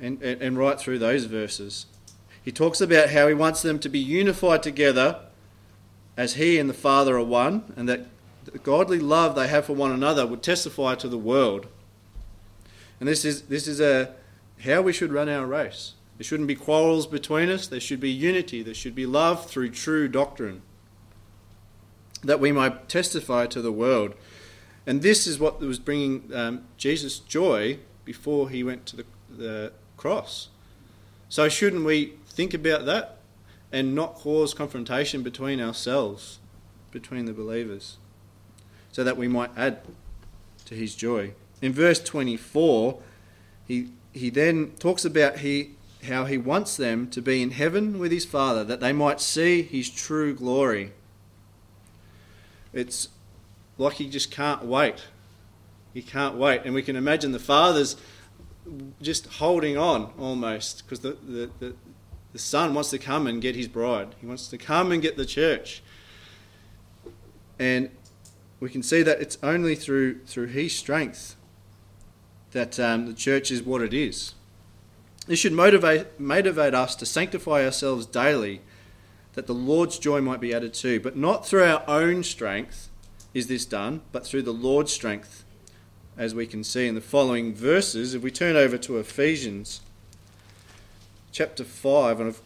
and, 0.00 0.22
and, 0.22 0.58
right 0.58 0.78
through 0.78 0.98
those 0.98 1.24
verses. 1.24 1.86
He 2.42 2.52
talks 2.52 2.80
about 2.80 3.10
how 3.10 3.28
he 3.28 3.34
wants 3.34 3.62
them 3.62 3.78
to 3.80 3.88
be 3.88 3.98
unified 3.98 4.62
together 4.62 5.20
as 6.16 6.34
he 6.34 6.58
and 6.58 6.68
the 6.68 6.74
Father 6.74 7.16
are 7.16 7.24
one, 7.24 7.72
and 7.76 7.88
that 7.88 8.06
the 8.44 8.58
godly 8.58 8.98
love 8.98 9.34
they 9.34 9.48
have 9.48 9.66
for 9.66 9.74
one 9.74 9.92
another 9.92 10.26
would 10.26 10.42
testify 10.42 10.94
to 10.96 11.08
the 11.08 11.18
world. 11.18 11.66
And 13.00 13.08
this 13.08 13.24
is, 13.24 13.42
this 13.42 13.68
is 13.68 13.80
a, 13.80 14.14
how 14.64 14.82
we 14.82 14.92
should 14.92 15.12
run 15.12 15.28
our 15.28 15.46
race. 15.46 15.94
There 16.16 16.24
shouldn't 16.24 16.48
be 16.48 16.56
quarrels 16.56 17.06
between 17.06 17.48
us. 17.48 17.68
There 17.68 17.78
should 17.78 18.00
be 18.00 18.10
unity. 18.10 18.62
There 18.62 18.74
should 18.74 18.94
be 18.94 19.06
love 19.06 19.46
through 19.46 19.70
true 19.70 20.08
doctrine. 20.08 20.62
That 22.24 22.40
we 22.40 22.50
might 22.50 22.88
testify 22.88 23.46
to 23.46 23.62
the 23.62 23.70
world. 23.70 24.14
And 24.84 25.02
this 25.02 25.26
is 25.26 25.38
what 25.38 25.60
was 25.60 25.78
bringing 25.78 26.30
um, 26.34 26.64
Jesus 26.76 27.20
joy 27.20 27.78
before 28.04 28.50
he 28.50 28.64
went 28.64 28.86
to 28.86 28.96
the, 28.96 29.04
the 29.28 29.72
cross. 29.98 30.48
So, 31.28 31.50
shouldn't 31.50 31.84
we 31.84 32.14
think 32.26 32.54
about 32.54 32.86
that 32.86 33.18
and 33.70 33.94
not 33.94 34.14
cause 34.14 34.54
confrontation 34.54 35.22
between 35.22 35.60
ourselves, 35.60 36.38
between 36.90 37.26
the 37.26 37.34
believers, 37.34 37.98
so 38.90 39.04
that 39.04 39.18
we 39.18 39.28
might 39.28 39.50
add 39.56 39.80
to 40.64 40.74
his 40.74 40.94
joy? 40.94 41.32
In 41.60 41.74
verse 41.74 42.00
24, 42.00 42.98
he, 43.66 43.88
he 44.12 44.30
then 44.30 44.72
talks 44.78 45.04
about 45.04 45.38
he, 45.40 45.72
how 46.04 46.24
he 46.24 46.38
wants 46.38 46.76
them 46.78 47.10
to 47.10 47.20
be 47.20 47.42
in 47.42 47.50
heaven 47.50 47.98
with 47.98 48.10
his 48.10 48.24
Father, 48.24 48.64
that 48.64 48.80
they 48.80 48.92
might 48.92 49.20
see 49.20 49.60
his 49.60 49.90
true 49.90 50.34
glory. 50.34 50.92
It's 52.72 53.08
like 53.76 53.94
he 53.94 54.08
just 54.08 54.30
can't 54.30 54.64
wait. 54.64 55.04
He 55.92 56.02
can't 56.02 56.36
wait. 56.36 56.62
And 56.64 56.74
we 56.74 56.82
can 56.82 56.96
imagine 56.96 57.32
the 57.32 57.38
Father's 57.38 57.96
just 59.00 59.26
holding 59.26 59.76
on 59.76 60.12
almost, 60.18 60.84
because 60.84 61.00
the, 61.00 61.16
the, 61.26 61.50
the, 61.58 61.74
The 62.32 62.38
Son 62.38 62.74
wants 62.74 62.90
to 62.90 62.98
come 62.98 63.26
and 63.26 63.40
get 63.40 63.56
his 63.56 63.68
bride, 63.68 64.14
he 64.20 64.26
wants 64.26 64.48
to 64.48 64.58
come 64.58 64.92
and 64.92 65.00
get 65.02 65.16
the 65.16 65.24
church. 65.24 65.82
And 67.58 67.90
we 68.60 68.68
can 68.68 68.82
see 68.82 69.02
that 69.02 69.20
it's 69.20 69.38
only 69.42 69.74
through, 69.74 70.20
through 70.26 70.48
his 70.48 70.76
strength 70.76 71.36
that 72.52 72.78
um, 72.78 73.06
the 73.06 73.14
church 73.14 73.50
is 73.50 73.62
what 73.62 73.80
it 73.80 73.94
is. 73.94 74.34
This 75.26 75.38
should 75.38 75.54
motivate, 75.54 76.20
motivate 76.20 76.74
us 76.74 76.94
to 76.96 77.06
sanctify 77.06 77.64
ourselves 77.64 78.06
daily 78.06 78.60
that 79.32 79.46
the 79.46 79.54
Lord's 79.54 79.98
joy 79.98 80.20
might 80.20 80.40
be 80.40 80.54
added 80.54 80.74
to. 80.74 81.00
But 81.00 81.16
not 81.16 81.46
through 81.46 81.64
our 81.64 81.82
own 81.88 82.22
strength 82.22 82.90
is 83.32 83.46
this 83.46 83.66
done, 83.66 84.02
but 84.12 84.26
through 84.26 84.42
the 84.42 84.52
Lord's 84.52 84.92
strength, 84.92 85.44
as 86.18 86.34
we 86.34 86.46
can 86.46 86.64
see 86.64 86.88
in 86.88 86.96
the 86.96 87.00
following 87.00 87.54
verses. 87.54 88.12
If 88.12 88.22
we 88.22 88.32
turn 88.32 88.56
over 88.56 88.76
to 88.76 88.98
Ephesians 88.98 89.80
chapter 91.30 91.62
5, 91.62 92.20
and 92.20 92.34
I'll 92.34 92.40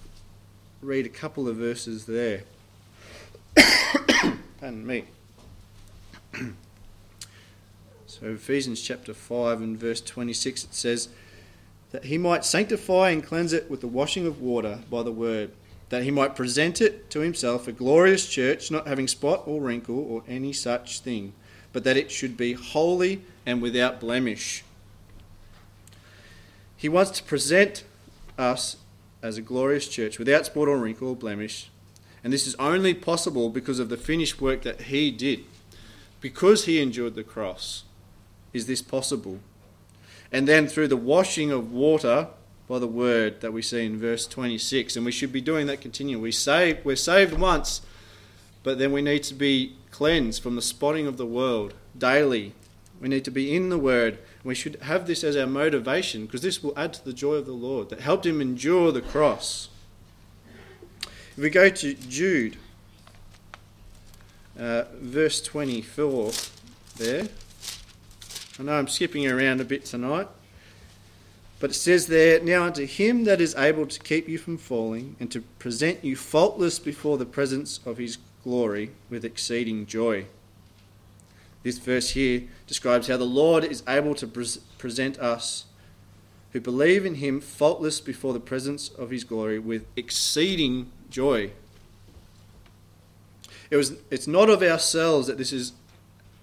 read 0.82 1.06
a 1.06 1.08
couple 1.08 1.48
of 1.48 1.56
verses 1.56 2.04
there. 2.04 2.42
Pardon 4.60 4.86
me. 4.86 5.04
so, 8.06 8.26
Ephesians 8.26 8.82
chapter 8.82 9.14
5 9.14 9.62
and 9.62 9.78
verse 9.78 10.02
26, 10.02 10.64
it 10.64 10.74
says, 10.74 11.08
That 11.92 12.04
he 12.04 12.18
might 12.18 12.44
sanctify 12.44 13.08
and 13.08 13.24
cleanse 13.24 13.54
it 13.54 13.70
with 13.70 13.80
the 13.80 13.88
washing 13.88 14.26
of 14.26 14.42
water 14.42 14.80
by 14.90 15.02
the 15.02 15.10
word, 15.10 15.50
that 15.88 16.02
he 16.02 16.10
might 16.10 16.36
present 16.36 16.82
it 16.82 17.08
to 17.08 17.20
himself 17.20 17.66
a 17.66 17.72
glorious 17.72 18.28
church, 18.28 18.70
not 18.70 18.86
having 18.86 19.08
spot 19.08 19.44
or 19.46 19.62
wrinkle 19.62 19.98
or 19.98 20.22
any 20.28 20.52
such 20.52 21.00
thing, 21.00 21.32
but 21.72 21.84
that 21.84 21.96
it 21.96 22.10
should 22.10 22.36
be 22.36 22.52
holy 22.52 23.22
and 23.46 23.62
without 23.62 24.00
blemish. 24.00 24.64
He 26.76 26.88
wants 26.88 27.10
to 27.12 27.24
present 27.24 27.84
us 28.38 28.76
as 29.22 29.38
a 29.38 29.42
glorious 29.42 29.88
church 29.88 30.18
without 30.18 30.46
spot 30.46 30.68
or 30.68 30.76
wrinkle 30.78 31.10
or 31.10 31.16
blemish. 31.16 31.70
And 32.24 32.32
this 32.32 32.46
is 32.46 32.54
only 32.56 32.94
possible 32.94 33.50
because 33.50 33.78
of 33.78 33.88
the 33.88 33.96
finished 33.96 34.40
work 34.40 34.62
that 34.62 34.82
he 34.82 35.10
did. 35.10 35.44
Because 36.20 36.66
he 36.66 36.80
endured 36.80 37.14
the 37.14 37.24
cross, 37.24 37.84
is 38.52 38.66
this 38.66 38.82
possible. 38.82 39.40
And 40.30 40.46
then 40.46 40.66
through 40.66 40.88
the 40.88 40.96
washing 40.96 41.50
of 41.50 41.72
water 41.72 42.28
by 42.68 42.78
the 42.78 42.86
word 42.86 43.40
that 43.40 43.52
we 43.52 43.60
see 43.60 43.84
in 43.84 43.98
verse 43.98 44.26
26, 44.26 44.96
and 44.96 45.04
we 45.04 45.12
should 45.12 45.32
be 45.32 45.40
doing 45.40 45.66
that 45.66 45.80
continually. 45.80 46.22
We 46.22 46.32
save, 46.32 46.84
we're 46.84 46.96
saved 46.96 47.38
once, 47.38 47.82
but 48.62 48.78
then 48.78 48.92
we 48.92 49.02
need 49.02 49.22
to 49.24 49.34
be 49.34 49.76
cleansed 49.90 50.42
from 50.42 50.56
the 50.56 50.62
spotting 50.62 51.06
of 51.06 51.16
the 51.16 51.26
world 51.26 51.74
daily. 51.96 52.54
We 53.00 53.08
need 53.08 53.24
to 53.24 53.30
be 53.30 53.54
in 53.54 53.68
the 53.68 53.78
word. 53.78 54.18
We 54.44 54.54
should 54.54 54.76
have 54.82 55.06
this 55.06 55.24
as 55.24 55.36
our 55.36 55.46
motivation 55.46 56.26
because 56.26 56.42
this 56.42 56.62
will 56.62 56.72
add 56.76 56.92
to 56.94 57.04
the 57.04 57.12
joy 57.12 57.34
of 57.34 57.46
the 57.46 57.52
Lord 57.52 57.88
that 57.90 58.00
helped 58.00 58.26
him 58.26 58.40
endure 58.40 58.92
the 58.92 59.00
cross. 59.00 59.68
If 61.36 61.38
we 61.38 61.50
go 61.50 61.68
to 61.68 61.94
Jude, 61.94 62.58
uh, 64.58 64.84
verse 65.00 65.40
24, 65.42 66.32
there. 66.98 67.28
I 68.58 68.62
know 68.62 68.74
I'm 68.74 68.88
skipping 68.88 69.26
around 69.26 69.60
a 69.60 69.64
bit 69.64 69.84
tonight. 69.84 70.28
But 71.58 71.70
it 71.70 71.74
says 71.74 72.08
there, 72.08 72.40
Now 72.40 72.64
unto 72.64 72.86
him 72.86 73.24
that 73.24 73.40
is 73.40 73.54
able 73.54 73.86
to 73.86 74.00
keep 74.00 74.28
you 74.28 74.36
from 74.36 74.58
falling, 74.58 75.16
and 75.18 75.30
to 75.30 75.40
present 75.40 76.04
you 76.04 76.16
faultless 76.16 76.78
before 76.78 77.18
the 77.18 77.24
presence 77.24 77.80
of 77.86 77.98
his 77.98 78.18
glory 78.42 78.90
with 79.08 79.24
exceeding 79.24 79.86
joy. 79.86 80.26
This 81.62 81.78
verse 81.78 82.10
here 82.10 82.44
describes 82.66 83.08
how 83.08 83.16
the 83.16 83.24
Lord 83.24 83.64
is 83.64 83.82
able 83.86 84.14
to 84.16 84.26
pres- 84.26 84.58
present 84.78 85.18
us 85.18 85.66
who 86.52 86.60
believe 86.60 87.06
in 87.06 87.16
him 87.16 87.40
faultless 87.40 88.00
before 88.00 88.32
the 88.32 88.40
presence 88.40 88.88
of 88.90 89.10
his 89.10 89.24
glory 89.24 89.58
with 89.58 89.86
exceeding 89.96 90.90
joy. 91.08 91.50
It 93.70 93.76
was, 93.76 93.94
it's 94.10 94.26
not 94.26 94.50
of 94.50 94.62
ourselves 94.62 95.28
that 95.28 95.38
this 95.38 95.52
is 95.52 95.72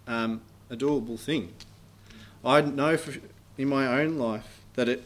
um, 0.08 0.42
a 0.70 0.76
doable 0.76 1.20
thing. 1.20 1.54
I 2.44 2.62
know 2.62 2.98
for, 2.98 3.20
in 3.58 3.68
my 3.68 4.02
own 4.02 4.18
life 4.18 4.62
that 4.74 4.90
it, 4.90 5.04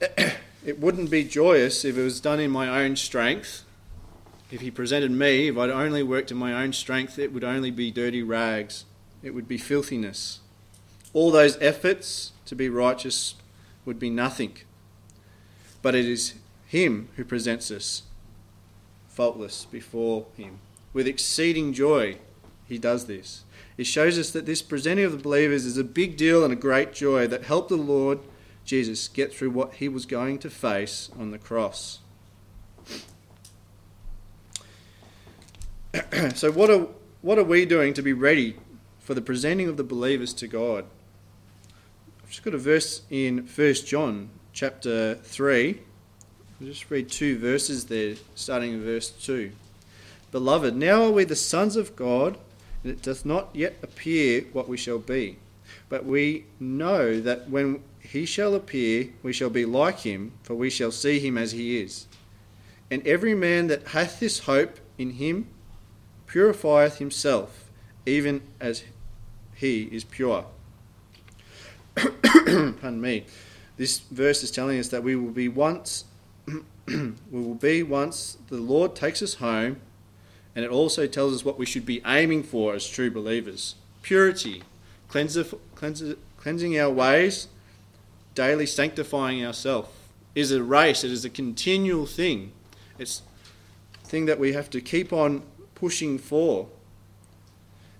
it 0.64 0.80
wouldn't 0.80 1.10
be 1.10 1.22
joyous 1.22 1.84
if 1.84 1.96
it 1.96 2.02
was 2.02 2.20
done 2.20 2.40
in 2.40 2.50
my 2.50 2.82
own 2.82 2.96
strength. 2.96 3.64
If 4.54 4.60
he 4.60 4.70
presented 4.70 5.10
me, 5.10 5.48
if 5.48 5.58
I'd 5.58 5.68
only 5.68 6.04
worked 6.04 6.30
in 6.30 6.36
my 6.36 6.52
own 6.52 6.72
strength, 6.72 7.18
it 7.18 7.32
would 7.32 7.42
only 7.42 7.72
be 7.72 7.90
dirty 7.90 8.22
rags. 8.22 8.84
It 9.20 9.34
would 9.34 9.48
be 9.48 9.58
filthiness. 9.58 10.38
All 11.12 11.32
those 11.32 11.60
efforts 11.60 12.30
to 12.46 12.54
be 12.54 12.68
righteous 12.68 13.34
would 13.84 13.98
be 13.98 14.10
nothing. 14.10 14.58
But 15.82 15.96
it 15.96 16.04
is 16.04 16.34
him 16.68 17.08
who 17.16 17.24
presents 17.24 17.72
us 17.72 18.04
faultless 19.08 19.64
before 19.64 20.26
him. 20.36 20.60
With 20.92 21.08
exceeding 21.08 21.72
joy, 21.72 22.18
he 22.68 22.78
does 22.78 23.06
this. 23.06 23.42
It 23.76 23.88
shows 23.88 24.20
us 24.20 24.30
that 24.30 24.46
this 24.46 24.62
presenting 24.62 25.04
of 25.04 25.10
the 25.10 25.18
believers 25.18 25.64
is 25.64 25.78
a 25.78 25.82
big 25.82 26.16
deal 26.16 26.44
and 26.44 26.52
a 26.52 26.56
great 26.56 26.92
joy 26.92 27.26
that 27.26 27.42
helped 27.42 27.70
the 27.70 27.76
Lord 27.76 28.20
Jesus 28.64 29.08
get 29.08 29.34
through 29.34 29.50
what 29.50 29.74
he 29.74 29.88
was 29.88 30.06
going 30.06 30.38
to 30.38 30.48
face 30.48 31.10
on 31.18 31.32
the 31.32 31.38
cross. 31.38 31.98
so, 36.34 36.50
what 36.50 36.70
are, 36.70 36.88
what 37.22 37.38
are 37.38 37.44
we 37.44 37.64
doing 37.64 37.94
to 37.94 38.02
be 38.02 38.12
ready 38.12 38.56
for 38.98 39.14
the 39.14 39.22
presenting 39.22 39.68
of 39.68 39.76
the 39.76 39.84
believers 39.84 40.32
to 40.34 40.48
God? 40.48 40.86
I've 42.22 42.30
just 42.30 42.42
got 42.42 42.52
a 42.52 42.58
verse 42.58 43.02
in 43.10 43.46
1 43.46 43.74
John 43.86 44.30
chapter 44.52 45.14
3. 45.14 45.80
I'll 46.60 46.66
just 46.66 46.90
read 46.90 47.10
two 47.10 47.38
verses 47.38 47.84
there, 47.84 48.16
starting 48.34 48.72
in 48.72 48.82
verse 48.82 49.10
2. 49.10 49.52
Beloved, 50.32 50.74
now 50.74 51.04
are 51.04 51.10
we 51.12 51.22
the 51.22 51.36
sons 51.36 51.76
of 51.76 51.94
God, 51.94 52.38
and 52.82 52.90
it 52.90 53.00
doth 53.00 53.24
not 53.24 53.50
yet 53.52 53.76
appear 53.80 54.46
what 54.52 54.68
we 54.68 54.76
shall 54.76 54.98
be. 54.98 55.38
But 55.88 56.04
we 56.04 56.46
know 56.58 57.20
that 57.20 57.48
when 57.48 57.84
he 58.00 58.26
shall 58.26 58.56
appear, 58.56 59.10
we 59.22 59.32
shall 59.32 59.50
be 59.50 59.64
like 59.64 60.00
him, 60.00 60.32
for 60.42 60.56
we 60.56 60.70
shall 60.70 60.90
see 60.90 61.20
him 61.20 61.38
as 61.38 61.52
he 61.52 61.78
is. 61.80 62.08
And 62.90 63.06
every 63.06 63.36
man 63.36 63.68
that 63.68 63.88
hath 63.88 64.18
this 64.18 64.40
hope 64.40 64.80
in 64.98 65.10
him 65.10 65.46
purifieth 66.34 66.98
himself, 66.98 67.70
even 68.04 68.42
as 68.60 68.82
he 69.54 69.84
is 69.92 70.02
pure. 70.02 70.44
Pardon 71.94 73.00
me. 73.00 73.24
This 73.76 74.00
verse 74.00 74.42
is 74.42 74.50
telling 74.50 74.80
us 74.80 74.88
that 74.88 75.04
we 75.04 75.14
will 75.14 75.30
be 75.30 75.46
once, 75.46 76.06
we 76.86 77.14
will 77.30 77.54
be 77.54 77.84
once 77.84 78.36
the 78.48 78.56
Lord 78.56 78.96
takes 78.96 79.22
us 79.22 79.34
home, 79.34 79.76
and 80.56 80.64
it 80.64 80.72
also 80.72 81.06
tells 81.06 81.32
us 81.36 81.44
what 81.44 81.56
we 81.56 81.66
should 81.66 81.86
be 81.86 82.02
aiming 82.04 82.42
for 82.42 82.74
as 82.74 82.88
true 82.88 83.12
believers 83.12 83.76
purity, 84.02 84.64
cleansing 85.06 86.80
our 86.80 86.90
ways, 86.90 87.46
daily 88.34 88.66
sanctifying 88.66 89.46
ourselves. 89.46 89.88
Is 90.34 90.50
a 90.50 90.64
race, 90.64 91.04
it 91.04 91.12
is 91.12 91.24
a 91.24 91.30
continual 91.30 92.06
thing. 92.06 92.50
It's 92.98 93.22
a 94.02 94.06
thing 94.08 94.26
that 94.26 94.40
we 94.40 94.52
have 94.52 94.68
to 94.70 94.80
keep 94.80 95.12
on 95.12 95.44
pushing 95.84 96.16
for. 96.16 96.66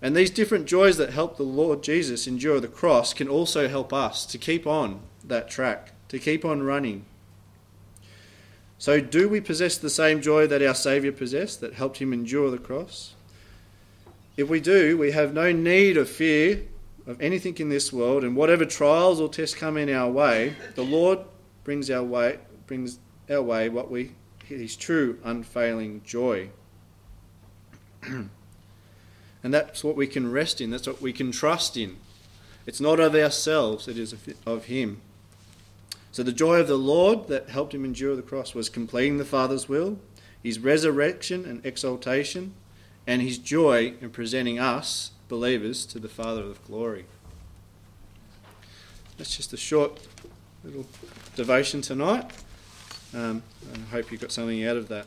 And 0.01 0.17
these 0.17 0.31
different 0.31 0.65
joys 0.65 0.97
that 0.97 1.11
help 1.11 1.37
the 1.37 1.43
Lord 1.43 1.83
Jesus 1.83 2.27
endure 2.27 2.59
the 2.59 2.67
cross 2.67 3.13
can 3.13 3.29
also 3.29 3.69
help 3.69 3.93
us 3.93 4.25
to 4.25 4.39
keep 4.39 4.67
on 4.67 5.03
that 5.23 5.51
track, 5.51 5.93
to 6.09 6.19
keep 6.19 6.47
on 6.47 6.63
running. 6.63 7.05
So, 8.79 9.03
do 9.03 9.29
we 9.29 9.39
possess 9.43 9.77
the 9.77 9.91
same 9.91 10.23
joy 10.23 10.47
that 10.47 10.63
our 10.63 10.75
Saviour 10.75 11.13
possessed 11.13 11.61
that 11.61 11.75
helped 11.75 11.99
him 11.99 12.15
endure 12.15 12.51
the 12.51 12.57
cross? 12.57 13.13
If 14.39 14.49
we 14.49 14.61
do, 14.61 14.97
we 14.97 15.13
have 15.13 15.35
no 15.35 15.53
need 15.53 15.99
of 15.99 16.09
fear 16.09 16.63
of 17.07 17.21
anything 17.21 17.59
in 17.59 17.69
this 17.69 17.93
world, 17.93 18.25
and 18.25 18.35
whatever 18.35 18.65
trials 18.65 19.21
or 19.21 19.29
tests 19.29 19.55
come 19.55 19.77
in 19.77 19.91
our 19.91 20.11
way, 20.11 20.57
the 20.75 20.85
Lord 20.85 21.19
brings 21.65 21.91
our 21.91 22.03
way 22.03 22.39
brings 22.67 22.99
our 23.29 23.43
way 23.43 23.69
what 23.69 23.91
we 23.91 24.13
his 24.47 24.75
true 24.75 25.19
unfailing 25.23 26.01
joy. 26.03 26.49
and 29.43 29.55
that's 29.55 29.85
what 29.85 29.97
we 29.97 30.07
can 30.07 30.31
rest 30.31 30.61
in, 30.61 30.71
that's 30.71 30.87
what 30.87 31.03
we 31.03 31.13
can 31.13 31.33
trust 31.33 31.77
in. 31.77 31.97
It's 32.67 32.81
not 32.81 33.01
of 33.01 33.15
ourselves, 33.15 33.89
it 33.89 33.99
is 33.99 34.15
of 34.47 34.65
him. 34.65 35.01
So 36.13 36.23
the 36.23 36.33
joy 36.33 36.61
of 36.61 36.69
the 36.69 36.77
Lord 36.77 37.29
that 37.29 37.51
helped 37.51 37.75
him 37.75 37.85
endure 37.85 38.15
the 38.15 38.23
cross 38.23 38.55
was 38.55 38.69
completing 38.69 39.19
the 39.19 39.25
Father's 39.25 39.69
will, 39.69 39.99
his 40.43 40.59
resurrection 40.59 41.45
and 41.45 41.65
exaltation, 41.67 42.55
and 43.07 43.21
his 43.21 43.37
joy 43.37 43.95
in 44.01 44.11
presenting 44.11 44.59
us 44.59 45.11
believers 45.29 45.85
to 45.87 45.99
the 45.99 46.09
Father 46.09 46.43
of 46.43 46.65
glory. 46.67 47.07
That's 49.19 49.37
just 49.37 49.53
a 49.53 49.57
short 49.57 50.07
little 50.65 50.87
devotion 51.37 51.83
tonight. 51.83 52.31
Um, 53.15 53.43
I 53.73 53.79
hope 53.91 54.11
you 54.11 54.19
got 54.19 54.33
something 54.33 54.65
out 54.65 54.77
of 54.77 54.89
that. 54.89 55.07